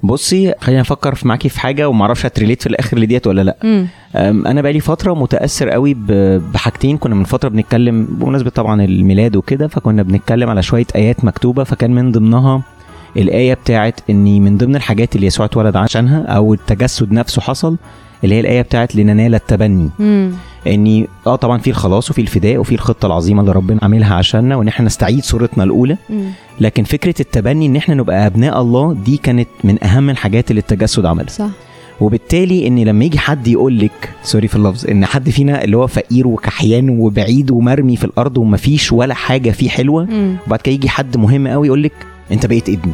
بصي 0.02 0.54
خلينا 0.60 0.80
نفكر 0.80 1.14
في 1.14 1.28
معاكي 1.28 1.48
في 1.48 1.60
حاجة 1.60 1.88
وما 1.88 2.02
أعرفش 2.02 2.26
هتريليت 2.26 2.62
في 2.62 2.68
الآخر 2.68 2.98
لديت 2.98 3.26
ولا 3.26 3.42
لأ. 3.42 3.86
أنا 4.16 4.62
بقالي 4.62 4.80
فترة 4.80 5.14
متأثر 5.14 5.68
قوي 5.70 5.94
بحاجتين. 6.54 6.96
كنا 6.96 7.14
من 7.14 7.24
فترة 7.24 7.48
بنتكلم 7.48 8.04
بمناسبة 8.10 8.50
طبعا 8.50 8.82
الميلاد 8.84 9.36
وكده 9.36 9.68
فكنا 9.68 10.02
بنتكلم 10.02 10.48
على 10.50 10.62
شوية 10.62 10.86
آيات 10.96 11.24
مكتوبة 11.24 11.64
فكان 11.64 11.90
من 11.90 12.12
ضمنها 12.12 12.62
الآية 13.16 13.54
بتاعت 13.54 14.00
اني 14.10 14.40
من 14.40 14.56
ضمن 14.56 14.76
الحاجات 14.76 15.16
اللي 15.16 15.26
يسوع 15.26 15.46
اتولد 15.46 15.76
عشانها 15.76 16.22
أو 16.22 16.54
التجسد 16.54 17.12
نفسه 17.12 17.42
حصل 17.42 17.76
اللي 18.24 18.34
هي 18.34 18.40
الآية 18.40 18.62
بتاعت 18.62 18.96
لننال 18.96 19.34
التبني. 19.34 19.90
امم 20.00 20.32
اني 20.66 21.08
آه 21.26 21.36
طبعا 21.36 21.58
في 21.58 21.70
الخلاص 21.70 22.10
وفي 22.10 22.20
الفداء 22.20 22.56
وفي 22.58 22.74
الخطة 22.74 23.06
العظيمة 23.06 23.40
اللي 23.40 23.52
ربنا 23.52 23.78
عاملها 23.82 24.14
عشاننا 24.14 24.56
وإن 24.56 24.68
إحنا 24.68 24.86
نستعيد 24.86 25.24
صورتنا 25.24 25.64
الأولى. 25.64 25.96
لكن 26.60 26.84
فكرة 26.84 27.14
التبني 27.20 27.66
إن 27.66 27.76
إحنا 27.76 27.94
نبقى 27.94 28.26
أبناء 28.26 28.60
الله 28.60 28.94
دي 28.94 29.16
كانت 29.16 29.48
من 29.64 29.84
أهم 29.84 30.10
الحاجات 30.10 30.50
اللي 30.50 30.60
التجسد 30.60 31.06
عملها. 31.06 31.28
صح. 31.28 31.48
وبالتالي 32.00 32.66
إن 32.66 32.78
لما 32.78 33.04
يجي 33.04 33.18
حد 33.18 33.48
يقول 33.48 33.78
لك 33.78 34.10
سوري 34.22 34.48
في 34.48 34.56
اللفظ 34.56 34.86
إن 34.90 35.06
حد 35.06 35.30
فينا 35.30 35.64
اللي 35.64 35.76
هو 35.76 35.86
فقير 35.86 36.28
وكحيان 36.28 36.88
وبعيد 36.88 37.50
ومرمي 37.50 37.96
في 37.96 38.04
الأرض 38.04 38.38
ومفيش 38.38 38.92
ولا 38.92 39.14
حاجة 39.14 39.50
فيه 39.50 39.68
حلوة 39.68 40.02
امم 40.02 40.36
وبعد 40.46 40.60
كده 40.60 40.74
يجي 40.74 40.88
حد 40.88 41.16
مهم 41.16 41.48
قوي 41.48 41.66
يقول 41.66 41.82
لك 41.82 41.92
انت 42.32 42.46
بقيت 42.46 42.68
ابني 42.68 42.92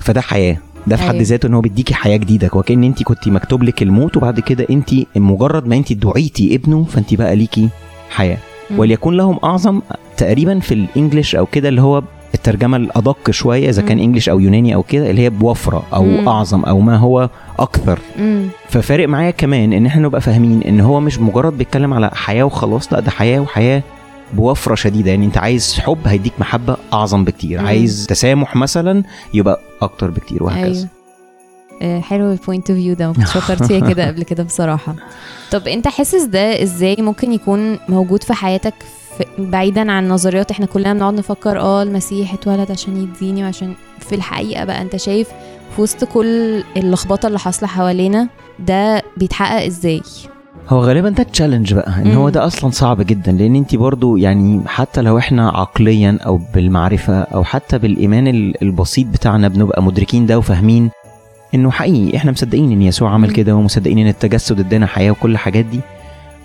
فده 0.00 0.20
حياة. 0.20 0.56
ده 0.86 0.96
في 0.96 1.02
حد 1.02 1.10
أيوة. 1.14 1.22
ذاته 1.24 1.46
إن 1.46 1.54
هو 1.54 1.60
بيديكي 1.60 1.94
حياة 1.94 2.16
جديدة. 2.16 2.50
وكأن 2.52 2.84
انت 2.84 3.02
كنت 3.02 3.28
مكتوب 3.28 3.62
لك 3.62 3.82
الموت 3.82 4.16
وبعد 4.16 4.40
كده 4.40 4.66
انت 4.70 4.90
مجرد 5.16 5.66
ما 5.66 5.76
انت 5.76 5.92
دعيتي 5.92 6.54
ابنه 6.54 6.84
فانت 6.84 7.14
بقى 7.14 7.36
ليكي 7.36 7.68
حياة. 8.10 8.38
وليكن 8.76 9.12
لهم 9.12 9.38
أعظم 9.44 9.80
تقريبا 10.16 10.60
في 10.60 10.74
ال 10.74 10.82
English 10.82 11.34
أو 11.36 11.46
كده 11.46 11.68
اللي 11.68 11.82
هو 11.82 12.02
الترجمة 12.34 12.76
الأدق 12.76 13.30
شوية 13.30 13.68
إذا 13.68 13.82
كان 13.82 13.96
مم. 13.96 14.02
English 14.02 14.28
أو 14.28 14.40
يوناني 14.40 14.74
أو 14.74 14.82
كده 14.82 15.10
اللي 15.10 15.22
هي 15.22 15.30
بوفرة 15.30 15.82
أو 15.94 16.04
مم. 16.04 16.28
أعظم 16.28 16.64
أو 16.64 16.80
ما 16.80 16.96
هو 16.96 17.30
أكثر. 17.58 17.98
امم 18.18 18.48
ففارق 18.68 19.08
معايا 19.08 19.30
كمان 19.30 19.72
إن 19.72 19.86
إحنا 19.86 20.02
نبقى 20.02 20.20
فاهمين 20.20 20.62
إن 20.62 20.80
هو 20.80 21.00
مش 21.00 21.18
مجرد 21.18 21.58
بيتكلم 21.58 21.94
على 21.94 22.10
حياة 22.14 22.44
وخلاص 22.44 22.92
لأ 22.92 23.00
ده 23.00 23.10
حياة 23.10 23.40
وحياة 23.40 23.82
بوفرة 24.32 24.74
شديدة. 24.74 25.10
يعني 25.10 25.26
انت 25.26 25.38
عايز 25.38 25.74
حب 25.78 25.98
هيديك 26.06 26.32
محبة 26.38 26.76
أعظم 26.92 27.24
بكتير. 27.24 27.60
مم. 27.60 27.66
عايز 27.66 28.06
تسامح 28.08 28.56
مثلا 28.56 29.02
يبقى 29.34 29.60
أكتر 29.82 30.10
بكتير 30.10 30.42
وهكذا. 30.42 30.64
أيوه. 30.64 30.88
آه، 31.82 32.00
حلو 32.00 32.32
ال 32.32 32.38
point 32.38 32.70
of 32.70 32.78
view 32.78 32.94
ده. 32.94 33.06
ما 33.06 33.12
كنتش 33.12 33.30
فكرت 33.30 33.62
فيها 33.62 33.88
كده 33.88 34.06
قبل 34.06 34.22
كده 34.22 34.42
بصراحة. 34.42 34.94
طب 35.52 35.68
انت 35.68 35.88
حاسس 35.88 36.22
ده 36.22 36.62
إزاي 36.62 36.96
ممكن 36.98 37.32
يكون 37.32 37.78
موجود 37.88 38.22
في 38.22 38.32
حياتك 38.32 38.74
في 39.18 39.24
بعيدا 39.38 39.92
عن 39.92 40.08
نظريات؟ 40.08 40.50
إحنا 40.50 40.66
كلنا 40.66 40.92
بنقعد 40.92 41.14
نفكر 41.14 41.60
آه 41.60 41.82
المسيح 41.82 42.34
اتولد 42.34 42.70
عشان 42.70 42.96
يديني 43.02 43.44
وعشان 43.44 43.74
في 44.00 44.14
الحقيقة 44.14 44.64
بقى. 44.64 44.82
انت 44.82 44.96
شايف 44.96 45.28
في 45.76 45.82
وسط 45.82 46.04
كل 46.04 46.64
اللخبطة 46.76 47.26
اللي 47.26 47.38
حاصلة 47.38 47.68
حوالينا 47.68 48.28
ده 48.58 49.02
بيتحقق 49.16 49.64
إزاي؟ 49.64 50.02
هو 50.70 50.80
غالبا 50.80 51.08
ده 51.08 51.22
التشالنج 51.22 51.74
بقى 51.74 52.02
إن 52.02 52.14
هو. 52.14 52.28
ده 52.28 52.46
أصلا 52.46 52.70
صعب 52.70 53.02
جدا 53.02 53.32
لأن 53.32 53.56
انت 53.56 53.74
برضو 53.76 54.16
يعني 54.16 54.60
حتى 54.66 55.02
لو 55.02 55.18
إحنا 55.18 55.48
عقليا 55.50 56.18
أو 56.26 56.40
بالمعرفة 56.54 57.20
أو 57.20 57.44
حتى 57.44 57.78
بالإيمان 57.78 58.28
ال- 58.28 58.62
البسيط 58.62 59.06
بتاعنا 59.06 59.48
بنبقى 59.48 59.82
مدركين 59.82 60.26
ده 60.26 60.38
وفاهمين 60.38 60.90
إنه 61.54 61.70
حقيقي 61.70 62.16
إحنا 62.16 62.32
مصدقين 62.32 62.72
إن 62.72 62.82
يسوع 62.82 63.10
عمل. 63.10 63.30
كده 63.32 63.56
ومصدقين 63.56 63.98
إن 63.98 64.06
التجسد 64.08 64.60
ادانا 64.60 64.86
حياة 64.86 65.10
وكل 65.10 65.30
الحاجات 65.30 65.64
دي 65.64 65.80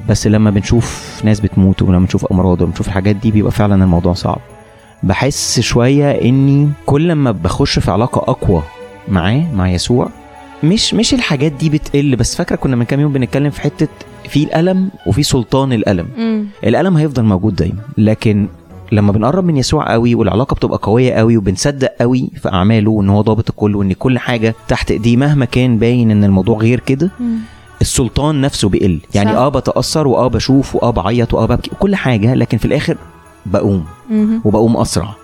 بس 0.10 0.28
لما 0.28 0.50
بنشوف 0.52 1.22
ناس 1.26 1.40
بتموت 1.40 1.82
ولما 1.82 2.00
بنشوف 2.00 2.26
أمراض 2.26 2.62
ولما 2.62 2.72
بنشوف 2.72 2.88
الحاجات 2.88 3.16
دي 3.16 3.32
بيبقى 3.32 3.52
فعلا 3.52 3.84
الموضوع 3.84 4.14
صعب 4.14 4.40
بحس 5.04 5.60
شوية 5.60 6.12
إني 6.12 6.70
كل 6.86 7.14
ما 7.14 7.32
بخش 7.32 7.80
في 7.80 7.92
علاقة 7.92 8.32
أقوى 8.32 8.64
معاه 9.08 9.44
مع 9.54 9.70
يسوع 9.70 10.10
مش 10.64 10.94
مش 10.94 11.14
الحاجات 11.14 11.52
دي 11.52 11.70
بتقل 11.70 12.16
بس 12.16 12.36
فاكرة 12.36 12.56
كنا 12.56 12.76
من 12.76 12.86
كام 12.86 13.00
يوم 13.00 13.14
بنتكلم 13.14 13.50
في 13.50 13.62
حتة 13.62 13.88
في 14.30 14.44
الألم 14.44 14.90
وفي 15.08 15.24
سلطان 15.24 15.74
الألم. 15.74 16.08
امم 16.18 16.46
الألم 16.64 16.98
هيفضل 16.98 17.24
موجود 17.24 17.56
دايما 17.56 17.80
لكن 17.98 18.48
لما 18.92 19.12
بنقرب 19.12 19.44
من 19.46 19.58
يسوع 19.58 19.92
قوي 19.92 20.16
والعلاقة 20.16 20.54
بتبقى 20.56 20.80
قوية 20.82 21.14
قوي 21.14 21.38
وبنصدق 21.38 21.90
قوي 22.00 22.30
في 22.42 22.50
أعماله 22.50 22.92
وإن 22.92 23.10
هو 23.10 23.22
ضابط 23.22 23.50
الكل 23.50 23.76
وإن 23.76 23.94
كل 23.94 24.20
حاجة 24.20 24.56
تحت 24.68 24.92
إيديه 24.92 25.18
مهما 25.18 25.46
كان 25.46 25.78
باين 25.78 26.12
إن 26.12 26.24
الموضوع 26.24 26.58
غير 26.58 26.80
كده 26.80 27.10
السلطان 27.82 28.42
نفسه 28.42 28.70
بيقل. 28.70 29.00
يعني 29.16 29.30
صح. 29.32 29.36
آه 29.38 29.50
بتأثر 29.50 30.08
وآه 30.08 30.28
بشوف 30.28 30.76
وآه 30.76 30.90
بعيط 30.92 31.34
وآه 31.34 31.46
ببكي 31.46 31.72
كل 31.80 31.96
حاجة 31.96 32.34
لكن 32.34 32.58
في 32.58 32.66
الآخر 32.66 32.98
بقوم 33.46 33.86
وبقوم 34.46 34.78
أسرع. 34.78 35.16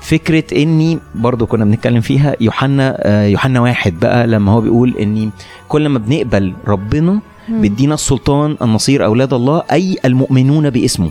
فكرة 0.00 0.62
إني 0.62 0.98
برضو 1.14 1.46
كنا 1.46 1.64
بنتكلم 1.64 2.00
فيها 2.00 2.36
يوحنا 2.40 2.96
آه، 2.98 3.26
يوحنا 3.26 3.60
واحد 3.60 4.00
بقى 4.00 4.26
لما 4.26 4.52
هو 4.52 4.60
بيقول 4.60 4.94
إني 5.00 5.30
كل 5.68 5.88
ما 5.88 5.98
بنقبل 5.98 6.52
ربنا 6.68 7.20
بيدينا 7.48 7.94
السلطان 7.94 8.56
ان 8.62 8.68
نصير 8.68 9.04
أولاد 9.04 9.32
الله 9.34 9.62
أي 9.72 9.96
المؤمنون 10.04 10.70
باسمه. 10.70 11.10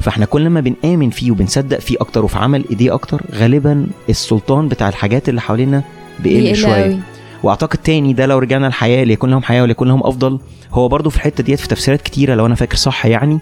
فإحنا 0.00 0.26
كل 0.26 0.50
ما 0.50 0.60
بنآمن 0.60 1.10
فيه 1.10 1.30
وبنصدق 1.30 1.78
فيه 1.78 1.96
أكتر 2.00 2.24
وفي 2.24 2.38
عمل 2.38 2.64
إيديه 2.70 2.94
أكتر 2.94 3.22
غالبا 3.34 3.86
السلطان 4.08 4.68
بتاع 4.68 4.88
الحاجات 4.88 5.28
اللي 5.28 5.40
حوالينا 5.40 5.82
بيقل 6.20 6.56
شوية. 6.56 6.98
وأعتقد 7.42 7.78
تاني 7.78 8.12
ده 8.12 8.26
لو 8.26 8.38
رجعنا 8.38 8.66
الحياة 8.66 9.04
ليكون 9.04 9.30
لهم 9.30 9.42
حياة 9.42 9.62
وليكون 9.62 9.88
لهم 9.88 10.00
أفضل. 10.06 10.38
هو 10.72 10.88
برضو 10.88 11.10
في 11.10 11.16
الحتة 11.16 11.42
ديت 11.44 11.60
في 11.60 11.68
تفسيرات 11.68 12.02
كتيرة 12.02 12.34
لو 12.34 12.46
أنا 12.46 12.54
فاكر 12.54 12.76
صح 12.76 13.06
يعني. 13.06 13.38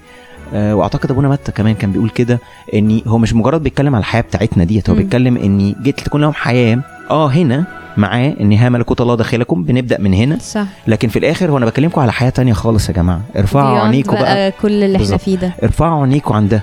آه، 0.54 0.74
وأعتقد 0.76 1.10
أبونا 1.10 1.28
متى 1.28 1.52
كمان 1.52 1.74
كان 1.74 1.92
بيقول 1.92 2.10
كده 2.10 2.38
ان 2.74 3.00
هو 3.06 3.18
مش 3.18 3.34
مجرد 3.34 3.62
بيتكلم 3.62 3.94
على 3.94 4.00
الحياة 4.02 4.20
بتاعتنا 4.22 4.64
ديت 4.64 4.90
هو 4.90 4.96
مم. 4.96 5.02
بيتكلم 5.02 5.36
ان 5.36 5.74
جيت 5.82 6.00
تكون 6.00 6.20
لهم 6.20 6.32
حياة. 6.32 6.80
آه 7.10 7.26
هنا 7.28 7.64
معاه 7.96 8.34
ان 8.40 8.52
ها 8.52 8.68
ملكوت 8.68 9.00
الله 9.00 9.14
داخلكم 9.14 9.64
بنبدأ 9.64 10.00
من 10.00 10.14
هنا 10.14 10.38
صح 10.40 10.66
لكن 10.86 11.08
في 11.08 11.18
الآخر 11.18 11.50
هو 11.50 11.58
أنا 11.58 11.66
بكلمكم 11.66 12.00
على 12.00 12.12
حياة 12.12 12.30
تانية 12.30 12.52
خالص 12.52 12.88
يا 12.88 12.94
جماعة 12.94 13.20
ارفعوا 13.36 13.78
عينيكم 13.80 14.12
بقى 14.12 14.50
كل 14.62 14.82
اللي 14.82 15.04
إحنا. 15.04 15.16
فيه 15.16 15.36
ده 15.36 15.52
ارفعوا 15.62 16.02
عينيكم 16.02 16.34
عن 16.34 16.48
ده. 16.48 16.60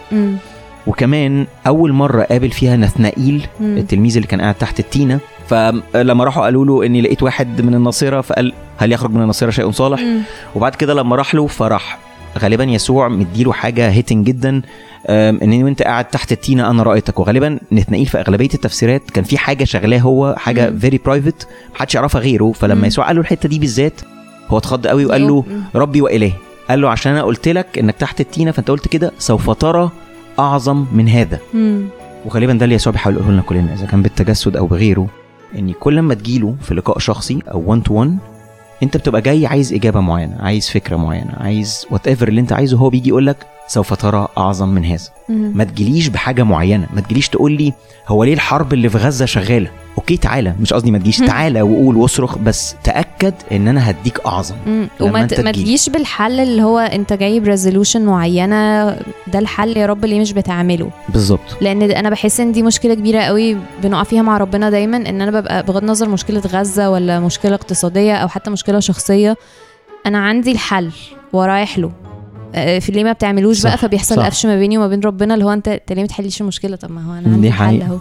وكمان 0.87 1.45
أول 1.67 1.93
مرة 1.93 2.23
قابل 2.23 2.49
فيها 2.51 2.75
نثنائيل. 2.77 3.47
التلميذ 3.61 4.15
اللي 4.15 4.27
كان 4.27 4.41
قاعد 4.41 4.55
تحت 4.55 4.79
التينه 4.79 5.19
فلما 5.47 6.23
راحوا 6.23 6.43
قالوا 6.43 6.65
له 6.65 6.85
إني 6.85 7.01
لقيت 7.01 7.23
واحد 7.23 7.61
من 7.61 7.75
الناصرة 7.75 8.21
فقال 8.21 8.53
هل 8.77 8.91
يخرج 8.91 9.11
من 9.11 9.21
الناصرة 9.21 9.49
شيء 9.49 9.71
صالح 9.71 9.99
مم. 10.01 10.19
وبعد 10.55 10.75
كده 10.75 10.93
لما 10.93 11.15
راح 11.15 11.35
له 11.35 11.47
فراح 11.47 11.97
غالبا 12.39 12.63
يسوع 12.63 13.07
مديله 13.07 13.53
حاجة 13.53 13.89
hitting 13.89 14.25
جدا 14.25 14.61
إن 15.09 15.63
وانت 15.63 15.81
قاعد 15.81 16.05
تحت 16.05 16.31
التينة 16.31 16.69
أنا 16.69 16.83
رأيتك 16.83 17.19
وغالبا 17.19 17.59
نثنائيل 17.71 18.05
في 18.05 18.19
أغلبية 18.19 18.49
التفسيرات 18.53 19.11
كان 19.11 19.23
في 19.23 19.37
حاجة 19.37 19.63
شغلاه 19.63 19.99
هو 19.99 20.35
حاجة. 20.37 20.73
very 20.79 20.99
private 21.05 21.47
محدش 21.75 21.95
يعرفها 21.95 22.21
غيره. 22.21 22.51
فلما 22.51 22.87
يسوع 22.87 23.07
قال 23.07 23.15
له 23.15 23.21
الحتة 23.21 23.49
دي 23.49 23.59
بالذات 23.59 24.01
هو 24.49 24.57
اتخض 24.57 24.87
قوي 24.87 25.05
وقال 25.05 25.27
له 25.27 25.41
مم. 25.47 25.63
ربي 25.75 26.01
وإلهي 26.01 26.33
قال 26.69 26.81
له 26.81 26.89
عشان 26.89 27.11
أنا 27.11 27.23
قلت 27.23 27.47
لك 27.47 27.77
إنك 27.79 27.95
تحت 27.95 28.21
التينة 28.21 28.51
فأنت 28.51 28.71
قلت 28.71 28.87
كده 28.87 29.11
سوف 29.19 29.49
ترى 29.49 29.91
أعظم 30.39 30.85
من 30.93 31.09
هذا. 31.09 31.39
وغالبا 32.25 32.53
ده 32.53 32.63
اللي 32.63 32.75
يسوع 32.75 32.93
بيحاول 32.93 33.15
يقوله 33.15 33.31
لنا 33.31 33.41
كلنا 33.41 33.73
إذا 33.73 33.85
كان 33.85 34.01
بالتجسد 34.01 34.55
أو 34.57 34.67
بغيره 34.67 35.07
إن 35.59 35.71
كل 35.71 36.01
ما 36.01 36.13
تجيله 36.13 36.55
في 36.61 36.73
لقاء 36.73 36.99
شخصي 36.99 37.39
أو 37.53 37.63
1 37.65 37.81
to 37.81 37.93
1 37.93 38.17
انت 38.83 38.97
بتبقى 38.97 39.21
جاي 39.21 39.45
عايز 39.45 39.73
اجابة 39.73 39.99
معينة 39.99 40.35
عايز 40.39 40.69
فكرة 40.69 40.95
معينة 40.95 41.33
عايز 41.37 41.85
whatever 41.91 42.27
اللي 42.27 42.41
انت 42.41 42.53
عايزه 42.53 42.77
هو 42.77 42.89
بيجي 42.89 43.09
يقول 43.09 43.25
لك 43.27 43.37
سوف 43.67 43.93
ترى 43.93 44.27
أعظم 44.37 44.69
من 44.69 44.85
هذا. 44.85 45.09
مم. 45.29 45.51
ما 45.55 45.63
تجيليش 45.63 46.07
بحاجة 46.07 46.43
معينة 46.43 46.87
ما 46.93 47.01
تجيليش 47.01 47.29
تقول 47.29 47.51
لي 47.51 47.73
هو 48.07 48.23
ليه 48.23 48.33
الحرب 48.33 48.73
اللي 48.73 48.89
في 48.89 48.97
غزة 48.97 49.25
شغالة؟ 49.25 49.71
okay 49.97 50.17
تعالى. 50.17 50.55
مش 50.61 50.73
قصدي 50.73 50.91
ما 50.91 50.97
تجيش 50.97 51.17
تعالى 51.17 51.61
وقول 51.61 51.97
واصرخ 51.97 52.37
بس 52.37 52.75
تأكد 52.83 53.33
إن 53.51 53.67
أنا 53.67 53.89
هديك 53.89 54.19
أعظم. 54.25 54.55
وما 54.99 55.19
ما. 55.21 55.25
تجيش 55.51 55.89
بالحل 55.89 56.39
اللي 56.39 56.63
هو 56.63 56.79
أنت 56.79 57.13
جايب 57.13 57.43
resolution 57.47 58.05
معينة 58.05 58.89
ده 59.27 59.39
الحل 59.39 59.77
يا 59.77 59.85
رب 59.85 60.05
ليه 60.05 60.19
مش 60.19 60.33
بتعمله. 60.33 60.89
بالظبط. 61.09 61.57
لأن 61.61 61.81
أنا 61.81 62.09
بحس 62.09 62.39
إن 62.39 62.51
دي 62.51 62.63
مشكلة 62.63 62.93
كبيرة 62.93 63.19
قوي 63.21 63.57
بنقع 63.83 64.03
فيها 64.03 64.21
مع 64.21 64.37
ربنا 64.37 64.69
دايما 64.69 64.97
إن 64.97 65.21
أنا 65.21 65.39
ببقى 65.39 65.63
بغض 65.63 65.77
النظر 65.81 66.09
مشكلة 66.09 66.41
غزة 66.47 66.89
ولا 66.89 67.19
مشكلة 67.19 67.55
اقتصادية 67.55 68.13
أو 68.15 68.27
حتى 68.27 68.49
مشكلة 68.51 68.79
شخصية 68.79 69.37
أنا 70.05 70.17
عندي 70.17 70.51
الحل 70.51 70.91
ورايح 71.33 71.77
له. 71.77 71.91
في 72.53 72.91
ليه 72.91 73.03
ما 73.03 73.11
بتعملوش 73.11 73.63
بقى 73.63 73.77
فبيحصل. 73.77 74.15
قفش 74.23 74.45
ما 74.45 74.55
بيني 74.59 74.77
وما 74.77 74.87
بين 74.87 74.99
ربنا 74.99 75.33
اللي 75.33 75.45
هو 75.45 75.53
انت 75.53 75.67
انت 75.67 75.91
ليه 75.93 76.01
ما 76.01 76.07
تحليش 76.07 76.41
المشكلة 76.41 76.75
طب 76.75 76.91
ما 76.91 77.01
هو 77.05 77.13
أنا 77.13 77.21
دي 77.21 77.49
عندي 77.49 77.51
حل. 77.51 77.81
أهو 77.81 77.97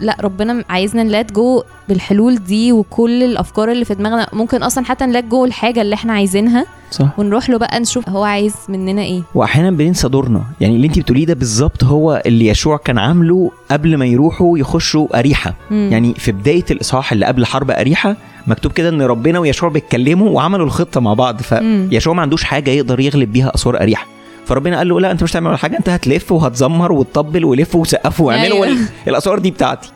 فلا 0.00 0.16
ربنا 0.20 0.64
عايزنا 0.68 1.02
نلات 1.02 1.32
جو 1.32 1.62
بالحلول 1.88 2.34
دي 2.36 2.72
وكل 2.72 3.22
الأفكار 3.22 3.72
اللي 3.72 3.84
في 3.84 3.94
دماغنا. 3.94 4.26
ممكن 4.32 4.62
أصلا 4.62 4.84
حتى 4.84 5.06
نلات 5.06 5.24
جو 5.24 5.44
الحاجة 5.44 5.82
اللي 5.82 5.94
إحنا 5.94 6.12
عايزينها 6.12 6.66
صح. 6.90 7.18
ونروح 7.18 7.50
له 7.50 7.58
بقى 7.58 7.80
نشوف 7.80 8.08
هو 8.08 8.24
عايز 8.24 8.54
مننا 8.68 9.02
إيه. 9.02 9.22
واحيانا 9.34 9.70
بننسى 9.70 10.08
دورنا. 10.08 10.44
يعني 10.60 10.76
اللي 10.76 10.86
انت 10.86 10.98
بتقوليه 10.98 11.26
ده 11.26 11.34
بالظبط 11.34 11.84
هو 11.84 12.22
اللي 12.26 12.46
يشوع 12.46 12.76
كان 12.76 12.98
عامله 12.98 13.50
قبل 13.70 13.96
ما 13.96 14.06
يروحوا 14.06 14.58
يخشوا 14.58 15.18
أريحة. 15.18 15.54
مم. 15.70 15.88
يعني 15.92 16.14
في 16.14 16.32
بداية 16.32 16.64
الإصحاح 16.70 17.12
اللي 17.12 17.26
قبل 17.26 17.46
حرب 17.46 17.70
أريحة 17.70 18.16
مكتوب 18.46 18.72
كده 18.72 18.88
إن 18.88 19.02
ربنا 19.02 19.38
ويشوع 19.38 19.68
بيتكلموا 19.68 20.30
وعملوا 20.30 20.66
الخطة 20.66 21.00
مع 21.00 21.14
بعض. 21.14 21.40
فيشوع 21.40 22.14
ما 22.14 22.22
عندوش 22.22 22.44
حاجة 22.44 22.70
يقدر 22.70 23.00
يغلب 23.00 23.32
بيها 23.32 23.52
اسوار 23.54 23.82
أريحة. 23.82 24.06
فربنا 24.48 24.78
قال 24.78 24.88
له 24.88 25.00
لا 25.00 25.10
انت 25.10 25.22
مش 25.22 25.32
هتعمل 25.32 25.46
ولا 25.48 25.56
حاجة 25.56 25.76
انت 25.78 25.88
هتلف 25.88 26.32
وهتزمر 26.32 26.92
وتطبل 26.92 27.44
ولف 27.44 27.74
وسقف 27.74 28.20
واعملوا 28.20 28.64
أيوة. 28.64 28.78
الاسوار 29.08 29.38
دي 29.38 29.50
بتاعتي 29.50 29.90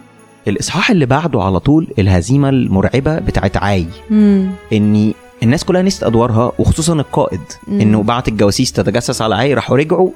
الإصحاح 0.48 0.90
اللي 0.90 1.06
بعده 1.06 1.42
على 1.42 1.60
طول 1.60 1.86
الهزيمة 1.98 2.48
المرعبة 2.48 3.18
بتاعت 3.18 3.56
عاي 3.56 3.86
مم. 4.10 4.50
ان 4.72 5.12
الناس 5.42 5.64
كلها 5.64 5.82
نسيت 5.82 6.02
أدوارها 6.02 6.52
وخصوصا 6.58 6.92
القائد 6.92 7.40
مم. 7.68 7.80
إنه 7.80 8.02
بعت 8.02 8.28
الجواسيس 8.28 8.72
تتجسس 8.72 9.22
على 9.22 9.34
عاي 9.34 9.54
راحوا 9.54 9.76
رجعوا 9.76 10.10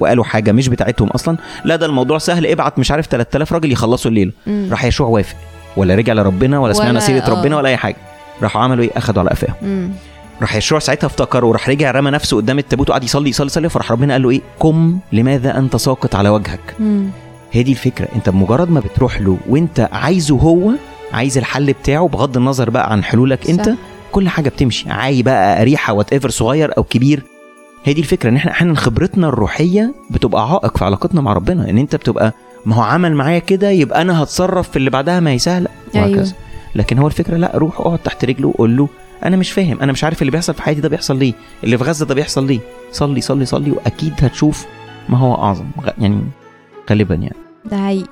وقالوا 0.00 0.24
حاجة 0.24 0.52
مش 0.52 0.68
بتاعتهم 0.68 1.08
أصلا 1.08 1.36
لا 1.64 1.76
ده 1.76 1.86
الموضوع 1.86 2.18
سهل 2.18 2.46
ابعت 2.46 2.78
مش 2.78 2.90
عارف 2.90 3.06
3000 3.06 3.52
راجل 3.52 3.72
يخلصوا 3.72 4.10
الليلة. 4.10 4.32
راح 4.70 4.84
يشوع 4.84 5.08
وافق 5.08 5.36
ولا 5.76 5.94
رجع 5.94 6.12
لربنا 6.12 6.58
ولا 6.58 6.72
سمعنا 6.72 6.90
ولا- 6.90 7.00
سيرة 7.00 7.20
آه. 7.26 7.30
ربنا 7.40 7.56
ولا 7.56 7.68
أي 7.68 7.76
حاجة 7.76 7.96
راحوا 8.42 8.62
عملوا 8.62 8.84
إيه 8.84 8.90
أخدوا 8.96 9.20
على 9.22 9.30
قفاهم. 9.30 9.92
راح 10.40 10.56
يشوع 10.56 10.78
ساعتها 10.78 11.06
افتكر 11.06 11.44
وراح 11.44 11.68
رجع 11.68 11.90
رمى 11.90 12.10
نفسه 12.10 12.36
قدام 12.36 12.58
التابوت 12.58 12.90
وقعد 12.90 13.04
يصلي 13.04 13.30
يصلي 13.30 13.46
يصلي 13.46 13.68
فراح 13.68 13.92
ربنا 13.92 14.12
قال 14.14 14.22
له 14.22 14.30
إيه؟ 14.30 14.40
قم 14.60 14.98
لماذا 15.12 15.58
أنت 15.58 15.76
ساقط 15.76 16.14
على 16.14 16.28
وجهك؟ 16.28 16.74
مم. 16.78 17.08
هي 17.52 17.62
دي 17.62 17.70
الفكرة. 17.72 18.08
أنت 18.16 18.28
بمجرد 18.28 18.70
ما 18.70 18.80
بتروح 18.80 19.20
له 19.20 19.38
وأنت 19.48 19.88
عايزه 19.92 20.36
هو 20.36 20.70
عايز 21.12 21.38
الحل 21.38 21.72
بتاعه 21.72 22.08
بغض 22.08 22.36
النظر 22.36 22.70
بقى 22.70 22.92
عن 22.92 23.04
حلولك 23.04 23.50
أنت 23.50 23.66
صح. 23.66 23.74
كل 24.12 24.28
حاجة 24.28 24.48
بتمشي. 24.48 24.90
عاي 24.90 25.22
بقى 25.22 25.62
اريحه 25.62 25.92
وات 25.92 26.12
ايفر 26.12 26.30
صغير 26.30 26.76
أو 26.78 26.82
كبير. 26.82 27.22
هي 27.84 27.92
دي 27.92 28.00
الفكرة 28.00 28.28
إن 28.30 28.36
إحنا 28.36 28.50
أحيانا 28.50 28.74
خبرتنا 28.74 29.28
الروحية 29.28 29.94
بتبقى 30.10 30.50
عائق 30.50 30.76
في 30.78 30.84
علاقتنا 30.84 31.20
مع 31.20 31.32
ربنا. 31.32 31.70
إن 31.70 31.78
أنت 31.78 31.96
بتبقى 31.96 32.32
ما 32.66 32.74
هو 32.76 32.82
عمل 32.82 33.14
معايا 33.14 33.38
كده 33.38 33.70
يبقى 33.70 34.02
أنا 34.02 34.22
هتصرف 34.22 34.70
في 34.70 34.76
اللي 34.76 34.90
بعدها 34.90 35.20
ما 35.20 35.30
هي 35.30 35.38
سهله 35.38 35.68
أيوة. 35.94 36.08
وهكذا. 36.08 36.32
لكن 36.74 36.98
هو 36.98 37.06
الفكرة 37.06 37.36
لا 37.36 37.52
روح 37.54 37.80
اقعد 37.80 37.98
تحت 37.98 38.24
رجله 38.24 38.48
وقول 38.48 38.76
له 38.76 38.88
أنا 39.24 39.36
مش 39.36 39.52
فاهم 39.52 39.80
أنا 39.80 39.92
مش 39.92 40.04
عارف 40.04 40.22
اللي 40.22 40.30
بيحصل 40.30 40.54
في 40.54 40.62
حياتي 40.62 40.80
ده 40.80 40.88
بيحصل 40.88 41.18
ليه 41.18 41.32
اللي 41.64 41.78
في 41.78 41.84
غزة 41.84 42.06
ده 42.06 42.14
بيحصل 42.14 42.46
ليه. 42.46 42.60
صلي 42.92 43.20
صلي 43.20 43.44
صلي 43.44 43.70
وأكيد 43.70 44.12
هتشوف 44.18 44.66
ما 45.08 45.18
هو 45.18 45.34
أعظم 45.34 45.64
يعني 45.98 46.20
غالبا 46.90 47.14
يعني. 47.14 47.36
ده 47.64 47.76
حقيقي. 47.76 48.06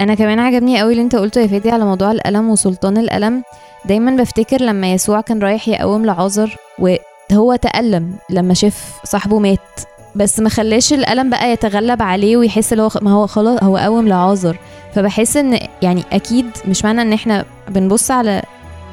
أنا 0.00 0.14
كمان 0.14 0.38
عجبني 0.38 0.80
قوي 0.80 0.92
اللي 0.92 1.02
أنت 1.02 1.16
قلته 1.16 1.40
يا 1.40 1.46
فادي 1.46 1.70
على 1.70 1.84
موضوع 1.84 2.10
الألم 2.12 2.50
وسلطان 2.50 2.98
الألم. 2.98 3.42
دايما 3.84 4.16
بفتكر 4.16 4.60
لما 4.62 4.92
يسوع 4.92 5.20
كان 5.20 5.38
رايح 5.38 5.68
يقوم 5.68 6.06
لعازر 6.06 6.56
وهو 6.78 7.56
تألم 7.56 8.12
لما 8.30 8.54
شاف 8.54 9.00
صاحبه 9.04 9.38
مات. 9.38 9.80
بس 10.14 10.40
ما 10.40 10.48
خلاش 10.48 10.92
الألم 10.92 11.30
بقى 11.30 11.50
يتغلب 11.52 12.02
عليه 12.02 12.36
ويحس 12.36 12.72
اللي 12.72 12.82
هو 12.82 12.90
ما 13.02 13.10
هو 13.10 13.26
خلاص 13.26 13.62
هو 13.62 13.76
قوم 13.76 14.08
لعازر. 14.08 14.56
فبحس 14.94 15.36
إن 15.36 15.58
يعني 15.82 16.04
أكيد 16.12 16.46
مش 16.68 16.84
معنى 16.84 17.02
إن 17.02 17.12
إحنا 17.12 17.44
بنبص 17.68 18.10
على 18.10 18.42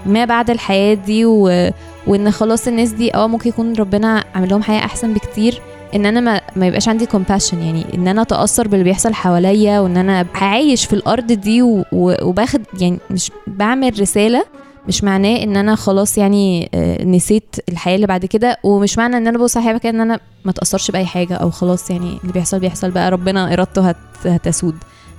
ما 0.06 0.26
بعد 0.26 0.50
الحياة 0.50 0.94
دي 0.94 1.26
و... 1.26 1.70
وإن 2.08 2.32
خلاص 2.32 2.68
الناس 2.68 2.92
دي 2.92 3.16
آه 3.16 3.28
ممكن 3.28 3.50
يكون 3.50 3.74
ربنا 3.76 4.24
عامل 4.36 4.50
لهم 4.50 4.64
حياة 4.64 4.80
أحسن 4.86 5.14
بكتير 5.14 5.62
إن 5.96 6.06
أنا 6.06 6.20
ما, 6.20 6.42
ما 6.56 6.68
يبقاش 6.68 6.88
عندي 6.90 7.06
compassion 7.06 7.54
يعني 7.54 7.86
إن 7.94 8.08
أنا 8.08 8.22
أتأثر 8.22 8.68
باللي 8.68 8.84
بيحصل 8.84 9.14
حواليا 9.14 9.80
وإن 9.80 9.98
أنا 9.98 10.26
عايش 10.34 10.86
في 10.86 10.94
الأرض 10.94 11.32
دي 11.32 11.62
و- 11.62 11.86
و- 11.92 12.26
وباخد 12.28 12.62
يعني 12.80 13.00
مش 13.12 13.32
بعمل 13.48 14.00
رسالة 14.02 14.46
مش 14.88 15.04
معناه 15.04 15.44
إن 15.44 15.58
أنا 15.58 15.76
خلاص 15.76 16.18
يعني 16.18 16.70
آه، 16.74 17.04
نسيت 17.04 17.56
الحياة 17.70 17.96
اللي 17.96 18.08
بعد 18.08 18.26
كده 18.26 18.58
ومش 18.64 18.98
معنى 18.98 19.18
إن 19.18 19.28
أنا 19.28 19.38
ببص 19.38 19.58
على 19.58 19.64
الحياة 19.64 19.78
كده 19.80 19.90
إن 19.90 20.02
أنا 20.02 20.20
ما 20.46 20.52
اتاثرش 20.52 20.92
بأي 20.92 21.06
حاجة 21.06 21.34
أو 21.36 21.50
خلاص 21.52 21.90
يعني 21.92 22.18
اللي 22.22 22.34
بيحصل 22.34 22.60
بيحصل 22.60 22.92
بقى 22.92 23.12
ربنا 23.12 23.54
إرادته 23.54 23.90
هت 23.90 23.96
هتسود. 24.26 24.76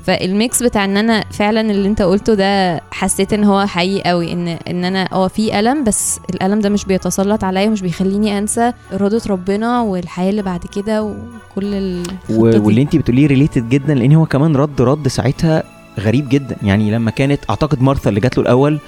فال 0.06 0.29
mix 0.29 0.62
بتاع 0.62 0.84
إن 0.84 0.96
أنا 0.96 1.24
فعلا 1.30 1.60
اللي 1.60 1.88
أنت 1.88 2.02
قلته 2.02 2.34
ده 2.34 2.80
حسيت 2.90 3.32
إن 3.32 3.44
هو 3.44 3.66
حقيقي 3.66 4.10
قوي 4.10 4.32
إن 4.32 4.48
إن 4.48 4.84
أنا 4.84 5.08
آه 5.12 5.28
في 5.28 5.58
ألم 5.60 5.84
بس 5.84 6.20
الألم 6.34 6.60
ده 6.60 6.68
مش 6.68 6.84
بيتسلط 6.84 7.44
عليا 7.44 7.66
ومش 7.68 7.80
بيخليني 7.82 8.38
أنسى 8.38 8.72
إرادة 8.92 9.20
ربنا 9.26 9.80
والحياة 9.80 10.30
اللي 10.30 10.42
بعد 10.42 10.60
كده 10.76 11.02
وكل 11.02 11.74
الخطة 11.74 12.50
دي. 12.50 12.58
واللي 12.58 12.82
أنت 12.82 12.96
بتقوليه 12.96 13.26
ريليتد 13.26 13.68
جدا 13.68 13.94
لأن 13.94 14.12
هو 14.12 14.26
كمان 14.26 14.56
رد 14.56 14.82
رد 14.82 15.08
ساعتها 15.08 15.62
غريب 16.00 16.28
جدا 16.28 16.56
يعني 16.62 16.90
لما 16.90 17.10
كانت 17.10 17.40
أعتقد 17.50 17.82
مارثا 17.82 18.08
اللي 18.08 18.20
جات 18.20 18.36
له 18.38 18.42
الأول. 18.42 18.78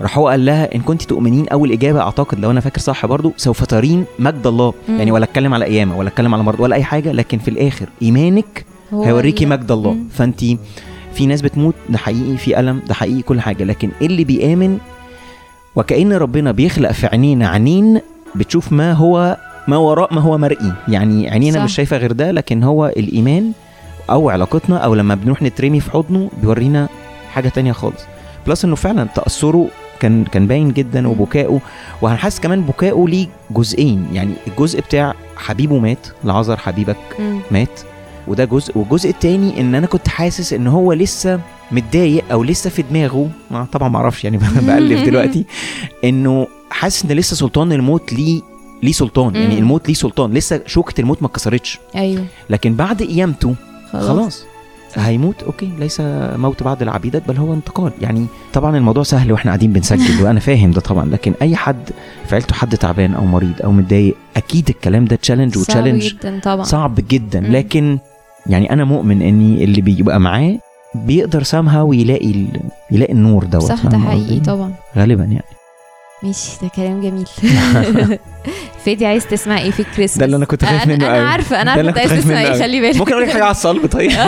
راح 0.00 0.18
هو 0.18 0.28
قال 0.28 0.44
لها 0.46 0.74
إن 0.74 0.80
كنت 0.80 1.02
تؤمنين 1.02 1.48
أول 1.48 1.72
إجابة 1.72 2.00
أعتقد 2.00 2.40
لو 2.40 2.50
أنا 2.50 2.60
فاكر 2.60 2.80
صح 2.80 3.06
برضو 3.06 3.32
سوف 3.36 3.64
ترين 3.64 4.04
مجد 4.18 4.46
الله 4.46 4.74
مم. 4.88 4.98
يعني 4.98 5.12
ولا 5.12 5.24
أتكلم 5.24 5.54
على 5.54 5.64
قيامة 5.64 5.98
ولا 5.98 6.08
أتكلم 6.08 6.34
على 6.34 6.42
مرض 6.42 6.60
ولا 6.60 6.76
أي 6.76 6.84
حاجة 6.84 7.12
لكن 7.12 7.38
في 7.38 7.48
الآخر 7.48 7.86
إيمانك 8.02 8.64
هيوريكي 8.92 9.46
مجد 9.46 9.70
الله. 9.70 9.96
فأنت 10.10 10.40
في 11.14 11.26
ناس 11.26 11.42
بتموت 11.42 11.74
ده 11.88 11.98
حقيقي 11.98 12.36
في 12.36 12.60
ألم 12.60 12.82
ده 12.88 12.94
حقيقي 12.94 13.22
كل 13.22 13.40
حاجة. 13.40 13.64
لكن 13.64 13.90
اللي 14.02 14.24
بيآمن 14.24 14.78
وكأن 15.76 16.12
ربنا 16.12 16.52
بيخلق 16.52 16.92
في 16.92 17.06
عينينا 17.06 17.48
عينين 17.48 18.00
بتشوف 18.34 18.72
ما 18.72 18.92
هو 18.92 19.36
ما 19.68 19.76
وراء 19.76 20.14
ما 20.14 20.20
هو 20.20 20.38
مرئي. 20.38 20.72
يعني 20.88 21.30
عينينا 21.30 21.58
صح. 21.58 21.64
مش 21.64 21.74
شايفة 21.74 21.96
غير 21.96 22.12
ده 22.12 22.30
لكن 22.30 22.62
هو 22.62 22.86
الإيمان 22.86 23.52
أو 24.10 24.30
علاقتنا 24.30 24.76
أو 24.76 24.94
لما 24.94 25.14
بنروح 25.14 25.42
نترمي 25.42 25.80
في 25.80 25.90
حضنه 25.90 26.30
بيورينا 26.42 26.88
حاجة 27.32 27.48
تانية 27.48 27.72
خالص. 27.72 28.00
بلس 28.46 28.64
إنه 28.64 28.74
فعلا 28.76 29.04
تأثره 29.14 29.68
كان 30.00 30.24
كان 30.24 30.46
باين 30.46 30.72
جدا 30.72 31.08
وبكائه. 31.08 31.60
وهنحس 32.02 32.40
كمان 32.40 32.60
بكائه 32.62 33.04
ليه 33.08 33.26
جزئين. 33.50 34.06
يعني 34.12 34.32
الجزء 34.46 34.80
بتاع 34.80 35.14
حبيبه 35.36 35.78
مات 35.78 36.06
لعذر 36.24 36.56
حبيبك 36.56 36.96
مم. 37.18 37.38
مات. 37.50 37.80
وده 38.28 38.44
جزء 38.44 38.78
والجزء 38.78 39.10
التاني 39.10 39.60
إن 39.60 39.74
أنا 39.74 39.86
كنت 39.86 40.08
حاسس 40.08 40.52
إن 40.52 40.66
هو 40.66 40.92
لسه 40.92 41.40
متضايق 41.72 42.24
أو 42.32 42.42
لسه 42.42 42.70
في 42.70 42.82
دماغه. 42.82 43.30
ما 43.50 43.64
طبعا 43.72 43.88
ما 43.88 43.96
أعرفش 43.96 44.24
يعني 44.24 44.36
بألف 44.66 45.02
دلوقتي. 45.08 45.44
إنه 46.04 46.46
حاسس 46.70 47.04
إن 47.04 47.10
لسه 47.12 47.36
سلطان 47.36 47.72
الموت 47.72 48.12
ليه 48.12 48.40
ليه 48.82 48.92
سلطان. 48.92 49.36
يعني. 49.36 49.58
الموت 49.58 49.88
ليه 49.88 49.94
سلطان. 49.94 50.32
لسه 50.32 50.60
شوكة 50.66 51.00
الموت 51.00 51.22
ما 51.22 51.28
اتكسرتش. 51.28 51.78
أيوه. 51.96 52.24
لكن 52.50 52.74
بعد 52.74 53.02
قيامته 53.02 53.54
خلاص, 53.92 54.06
خلاص. 54.08 54.44
هيموت؟ 54.94 55.42
okay. 55.42 55.70
ليس 55.78 56.00
موت 56.36 56.62
لعبيدك 56.62 57.28
بل 57.28 57.36
هو 57.36 57.52
انتقال. 57.54 57.92
يعني 58.00 58.26
طبعا 58.52 58.76
الموضوع 58.76 59.02
سهل 59.02 59.32
وإحنا 59.32 59.50
قاعدين 59.50 59.72
بنسجل 59.72 60.22
وأنا 60.24 60.40
فاهم 60.40 60.70
ده 60.70 60.80
طبعا. 60.80 61.06
لكن 61.10 61.34
أي 61.42 61.56
حد 61.56 61.90
في 62.28 62.34
عيلته 62.34 62.54
حد 62.54 62.76
تعبان 62.76 63.14
أو 63.14 63.24
مريض 63.26 63.62
أو 63.64 63.72
متضايق 63.72 64.14
أكيد 64.36 64.68
الكلام 64.68 65.04
ده 65.04 65.16
challenge 65.16 65.52
صعب 65.58 65.60
و 65.62 65.66
challenge 65.66 66.02
جدا 66.14 66.40
طبعا. 66.42 66.64
صعب 66.64 66.94
جدا. 67.08 67.40
لكن 67.40 67.98
يعني 68.46 68.72
أنا 68.72 68.84
مؤمن 68.84 69.22
ان 69.22 69.54
اللي 69.54 69.80
بيبقى 69.80 70.20
معاه 70.20 70.58
بيقدر 70.94 71.42
سامها 71.42 71.82
ويلاقي 71.82 72.30
ال... 72.30 72.60
يلاقي 72.90 73.12
النور 73.12 73.44
دوت 73.44 73.62
صح 73.62 73.86
ده 73.86 73.98
حقيقي؟ 73.98 74.40
طبعا 74.40 74.72
غالبا 74.96 75.24
يعني 75.24 75.44
ماشي 76.22 76.50
ده 76.62 76.68
كلام 76.68 77.00
جميل 77.00 77.26
فادي 78.84 79.06
عايز 79.06 79.26
تسمع 79.26 79.58
إيه 79.58 79.70
في 79.70 79.80
الكريسماس 79.80 80.18
ده 80.18 80.24
اللي 80.24 80.36
أنا 80.36 80.44
كنت 80.44 80.64
خايف 80.64 80.86
منه 80.86 81.06
أنا. 81.06 81.28
عارفة 81.28 81.62
أنا 81.62 81.70
عارفة 81.70 81.88
أنت 81.88 81.98
عايز 81.98 82.12
تسمع 82.12 82.40
إيه. 82.40 82.52
خلي 82.62 82.80
بالك 82.80 82.96
ممكن 82.96 83.12
أقول 83.12 83.24
لك 83.24 83.30
حاجة 83.30 83.42
على 83.42 83.50
الصلب 83.50 83.86
طيب 83.86 84.10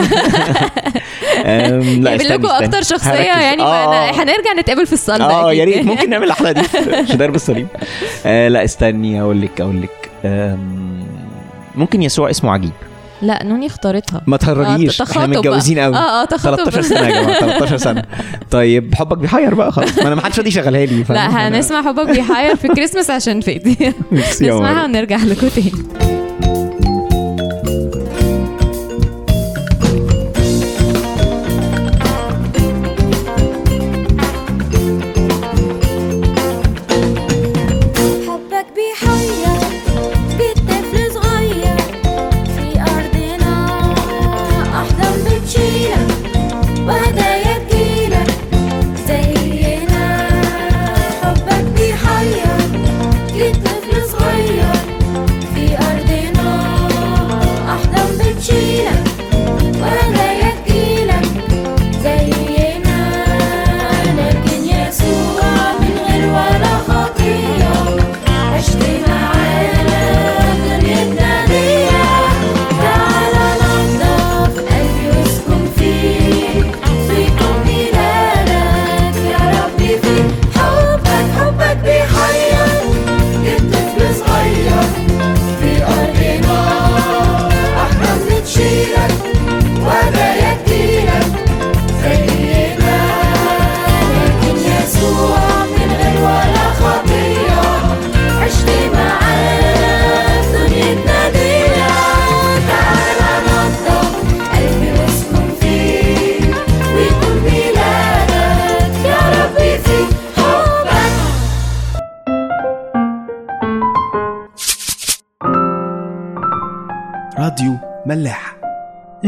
لا 2.03 2.15
استني 2.15 2.37
لكم. 2.37 2.45
أكتر 2.47 2.81
شخصية. 2.81 3.09
يعني 3.11 3.61
ما 3.61 3.83
آه. 3.83 4.11
هنرجع 4.11 4.53
نتقابل 4.59 4.85
في 4.87 4.93
الصلب 4.93 5.21
آه. 5.21 5.53
يا 5.53 5.65
ريت 5.65 5.85
ممكن 5.91 6.09
نعمل 6.09 6.27
الحلقة 6.27 6.51
دي 6.51 6.63
في 7.05 7.17
درب 7.17 7.35
الصليب 7.35 7.67
لا 8.25 8.63
استني 8.63 9.21
أقول 9.21 9.41
لك 9.41 9.61
أقول 9.61 9.81
لك 9.81 10.11
ممكن 11.75 12.01
يسوع 12.01 12.29
اسمه 12.29 12.51
عجيب 12.51 12.71
لا 13.21 13.43
نوني 13.43 13.65
اختارتها. 13.67 14.21
ما 14.27 14.37
تهرجيش 14.37 15.01
آه، 15.01 15.05
إحنا 15.05 15.27
متجوزين. 15.27 15.79
قوي 15.79 15.95
آه 15.95 16.21
آه 16.21 16.25
تخاطب. 16.25 16.55
13 16.69 16.81
سنة 16.81 16.99
يا 17.07 17.21
جماعة 17.21 17.39
13 17.39 17.77
سنة. 17.77 18.03
طيب 18.51 18.95
حبك 18.95 19.17
بيحير 19.17 19.53
بقى 19.53 19.71
خلاص. 19.71 19.97
ما 19.97 20.07
أنا 20.07 20.15
ما 20.15 20.21
حدش 20.21 20.37
راضي 20.37 20.49
يشغلها 20.49 20.85
لي؟ 20.85 21.03
لا 21.09 21.47
هنسمع 21.47 21.81
حبك 21.81 22.05
بيحير 22.09 22.55
في 22.55 22.65
الكريسماس 22.65 23.09
عشان 23.09 23.41
فادي 23.41 23.93
نسمعها. 24.11 24.83
ونرجع 24.85 25.17
لكم 25.17 25.47
تاني. 25.47 25.71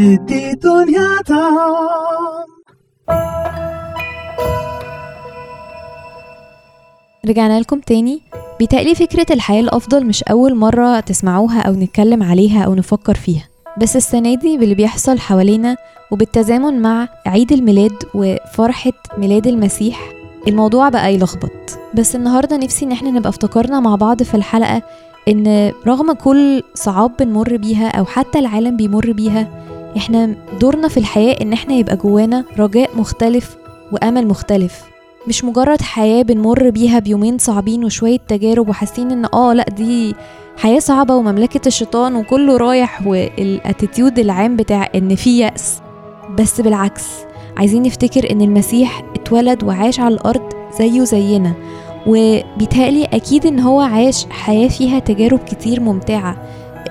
ادي 0.07 0.53
دنيا 0.53 1.21
طعم 1.27 2.47
رجعنا 7.25 7.59
لكم 7.59 7.79
تاني. 7.79 8.21
بيتهيألي 8.59 8.95
فكرة 8.95 9.25
الحياة 9.33 9.61
الأفضل 9.61 10.05
مش 10.05 10.23
أول 10.23 10.55
مرة 10.55 10.99
تسمعوها 10.99 11.61
أو 11.61 11.73
نتكلم 11.73 12.23
عليها 12.23 12.63
أو 12.63 12.75
نفكر 12.75 13.15
فيها. 13.15 13.43
بس 13.81 13.95
السنة 13.95 14.35
دي 14.35 14.57
باللي 14.57 14.75
بيحصل 14.75 15.19
حوالينا 15.19 15.77
وبالتزامن 16.11 16.81
مع 16.81 17.07
عيد 17.25 17.51
الميلاد 17.51 18.03
وفرحة 18.15 18.91
ميلاد 19.17 19.47
المسيح 19.47 19.99
الموضوع 20.47 20.89
بقى 20.89 21.13
يلخبط. 21.13 21.79
بس 21.93 22.15
النهاردة 22.15 22.57
نفسي 22.57 22.85
إن 22.85 22.91
إحنا 22.91 23.11
نبقى 23.11 23.29
افتكرنا 23.29 23.79
مع 23.79 23.95
بعض 23.95 24.23
في 24.23 24.35
الحلقة 24.35 24.81
إن 25.27 25.71
رغم 25.87 26.13
كل 26.13 26.63
صعاب 26.73 27.11
بنمر 27.19 27.57
بيها 27.57 27.87
أو 27.87 28.05
حتى 28.05 28.39
العالم 28.39 28.77
بيمر 28.77 29.11
بيها 29.11 29.66
إحنا 29.97 30.35
دورنا 30.61 30.87
في 30.87 30.97
الحياة 30.97 31.35
إن 31.41 31.53
إحنا 31.53 31.73
يبقى 31.73 31.95
جوانا 31.97 32.43
رجاء 32.59 32.89
مختلف 32.97 33.57
وأمل 33.91 34.27
مختلف. 34.27 34.83
مش 35.27 35.43
مجرد 35.43 35.81
حياة 35.81 36.21
بنمر 36.21 36.69
بيها 36.69 36.99
بيومين 36.99 37.37
صعبين 37.37 37.85
وشوية 37.85 38.17
تجارب 38.27 38.69
وحاسين 38.69 39.11
إن 39.11 39.25
آه 39.33 39.53
لأ 39.53 39.65
دي 39.77 40.15
حياة 40.57 40.79
صعبة 40.79 41.15
ومملكة 41.15 41.67
الشيطان 41.67 42.15
وكله 42.15 42.57
رايح 42.57 43.07
والاتيتيود 43.07 44.19
العام 44.19 44.55
بتاع 44.55 44.89
إن 44.95 45.15
في 45.15 45.39
يأس. 45.39 45.79
بس 46.39 46.61
بالعكس 46.61 47.07
عايزين 47.57 47.83
نفتكر 47.83 48.31
إن 48.31 48.41
المسيح 48.41 49.03
اتولد 49.15 49.63
وعاش 49.63 49.99
على 49.99 50.15
الأرض 50.15 50.53
زيه 50.79 51.03
زينا. 51.03 51.53
وبيتهيألي 52.07 53.05
أكيد 53.05 53.45
إن 53.45 53.59
هو 53.59 53.79
عاش 53.81 54.25
حياة 54.29 54.67
فيها 54.67 54.99
تجارب 54.99 55.39
كتير 55.39 55.79
ممتعة. 55.79 56.37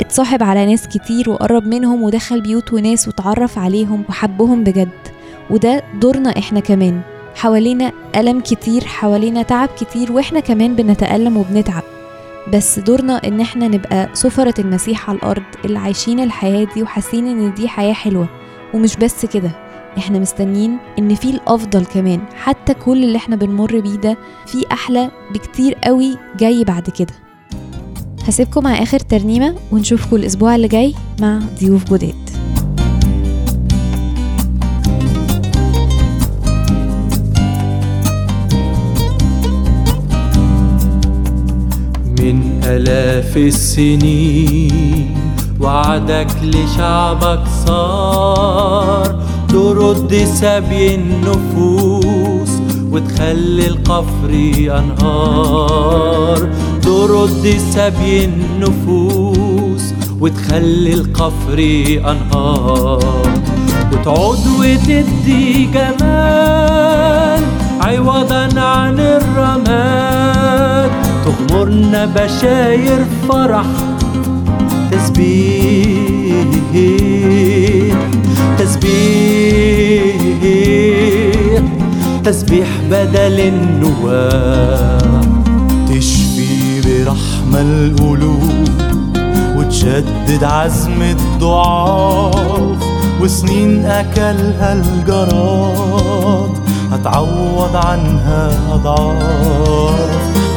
اتصاحب 0.01 0.43
على 0.43 0.67
ناس 0.67 0.89
كتير 0.89 1.31
وقرب 1.31 1.67
منهم 1.67 2.03
ودخل 2.03 2.41
بيوت 2.41 2.73
وناس 2.73 3.09
وتعرف 3.09 3.59
عليهم 3.59 4.05
وحبهم 4.09 4.65
بجد. 4.65 4.89
وده 5.51 5.83
دورنا 6.01 6.39
إحنا 6.39 6.61
كمان. 6.61 7.01
حوالينا 7.35 7.93
ألم 8.17 8.41
كتير 8.41 8.85
حوالينا 8.85 9.43
تعب 9.43 9.69
كتير 9.81 10.13
وإحنا 10.13 10.41
كمان 10.41 10.77
بنتألم 10.77 11.37
وبنتعب. 11.37 11.83
بس 12.53 12.79
دورنا 12.79 13.21
إن 13.27 13.41
إحنا 13.41 13.69
نبقى 13.69 14.09
سفرة 14.13 14.55
المسيح 14.61 15.11
على 15.11 15.19
الأرض 15.19 15.43
اللي 15.65 15.79
عايشين 15.79 16.21
الحياة 16.21 16.67
دي 16.75 16.83
وحاسين 16.83 17.27
إن 17.27 17.55
دي 17.55 17.69
حياة 17.69 17.93
حلوة. 17.93 18.29
ومش 18.75 18.97
بس 18.97 19.27
كده 19.27 19.51
إحنا 19.99 20.19
مستنيين 20.19 20.79
إن 20.99 21.15
في 21.15 21.31
الأفضل 21.31 21.85
كمان. 21.85 22.21
حتى 22.37 22.75
كل 22.75 23.05
اللي 23.05 23.17
إحنا 23.17 23.37
بنمر 23.37 23.81
بيه 23.81 23.97
ده 23.97 24.17
في 24.47 24.65
أحلى 24.73 25.11
بكتير 25.35 25.75
قوي 25.75 26.19
جاي 26.39 26.65
بعد 26.65 26.91
كده. 26.91 27.26
هسيبكم 28.27 28.65
مع 28.65 28.83
آخر 28.83 28.99
ترنيمة 28.99 29.55
ونشوفكم 29.73 30.17
الأسبوع 30.17 30.55
اللي 30.57 30.69
جاي 30.69 30.95
مع 31.21 31.41
ضيوف 31.61 31.95
جداد. 31.95 32.15
من 42.21 42.61
آلاف 42.65 43.37
السنين 43.37 45.17
وعدك 45.61 46.27
لشعبك 46.43 47.45
صار 47.67 49.23
ترد 49.49 50.15
سبي 50.35 50.95
النفوس 50.95 52.51
وتخلي 52.91 53.67
القفر 53.67 54.31
أنهار. 54.79 56.51
ترد 56.87 57.45
سبي 57.71 58.25
النفوس 58.25 59.95
وتخلي 60.21 60.95
القفر 60.95 61.59
أنهار. 62.11 63.23
وتعود 63.93 64.47
وتدي 64.59 65.65
جمال 65.75 67.43
عوضا 67.81 68.61
عن 68.61 69.01
الرماد. 69.01 70.91
تغمرنا 71.25 72.07
بشاير 72.07 73.05
فرح 73.29 73.67
تسبيح 74.91 76.47
تسبيح 78.59 80.17
تسبيح 82.25 82.69
بدل 82.91 83.41
النواة 83.41 84.97
تشفي 85.07 85.26
القلوب 87.57 88.69
وتشدد 89.57 90.45
عزم 90.45 91.03
الضعاف 91.03 92.77
وسنين 93.21 93.85
أكلها 93.85 94.73
الجراد 94.73 96.51
هتعوض 96.93 97.77
عنها 97.77 98.51
أضعاف. 98.73 100.11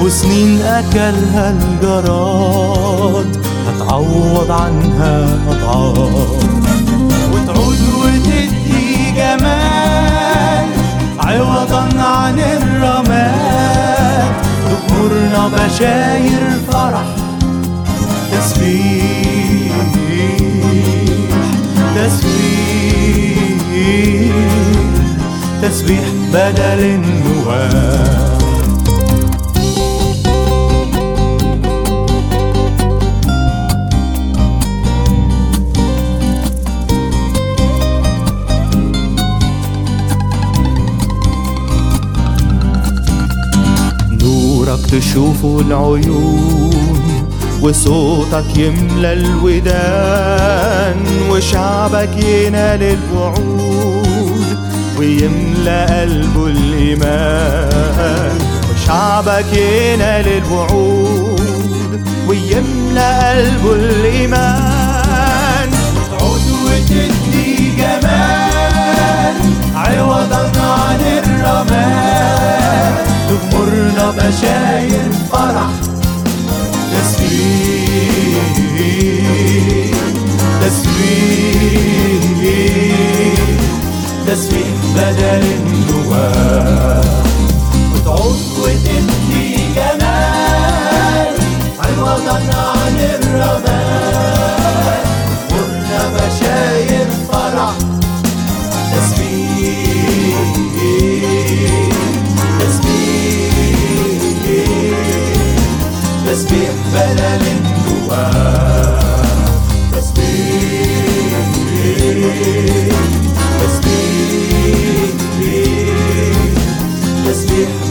وسنين 0.04 0.62
أكلها 0.62 1.50
الجراد 1.50 3.38
هتعوض 3.68 4.52
عنها 4.52 5.28
أضعاف. 5.50 6.44
وتعود 7.34 7.80
وتدي 8.04 9.12
جمال 9.16 10.68
عوضا 11.20 11.90
عن 12.00 12.40
الرماد 12.40 13.49
تغمرنا 15.30 15.48
بشاير 15.48 16.42
فرح 16.72 17.06
تسبيح 18.32 19.76
تسبيح 21.96 23.38
تسبيح 25.62 26.04
بدل 26.34 26.80
النواه 26.80 28.19
تشوفه 44.92 45.60
العيون 45.60 47.30
وصوتك 47.62 48.58
يملى 48.58 49.14
الودان 49.14 50.98
وشعبك 51.30 52.24
ينال 52.24 52.84
الوعود 52.84 54.58
ويملى 54.98 55.86
قلبه 55.86 56.48
الإيمان 56.48 58.38
وشعبك 58.72 59.54
ينال 59.54 60.28
الوعود 60.28 62.02
ويملى 62.28 63.20
قلبه 63.20 63.74
الإيمان. 63.76 65.70
تعود 66.20 66.42
وتدي 66.66 67.72
جمال 67.78 69.36
عوضا 69.76 70.52
عن 70.62 71.02
الرماد 71.02 72.00
تغمرنا 73.30 74.06
الفرح. 75.40 75.70
تسبيح 76.94 78.54
تسبيح. 80.62 81.89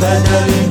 بدل 0.01 0.68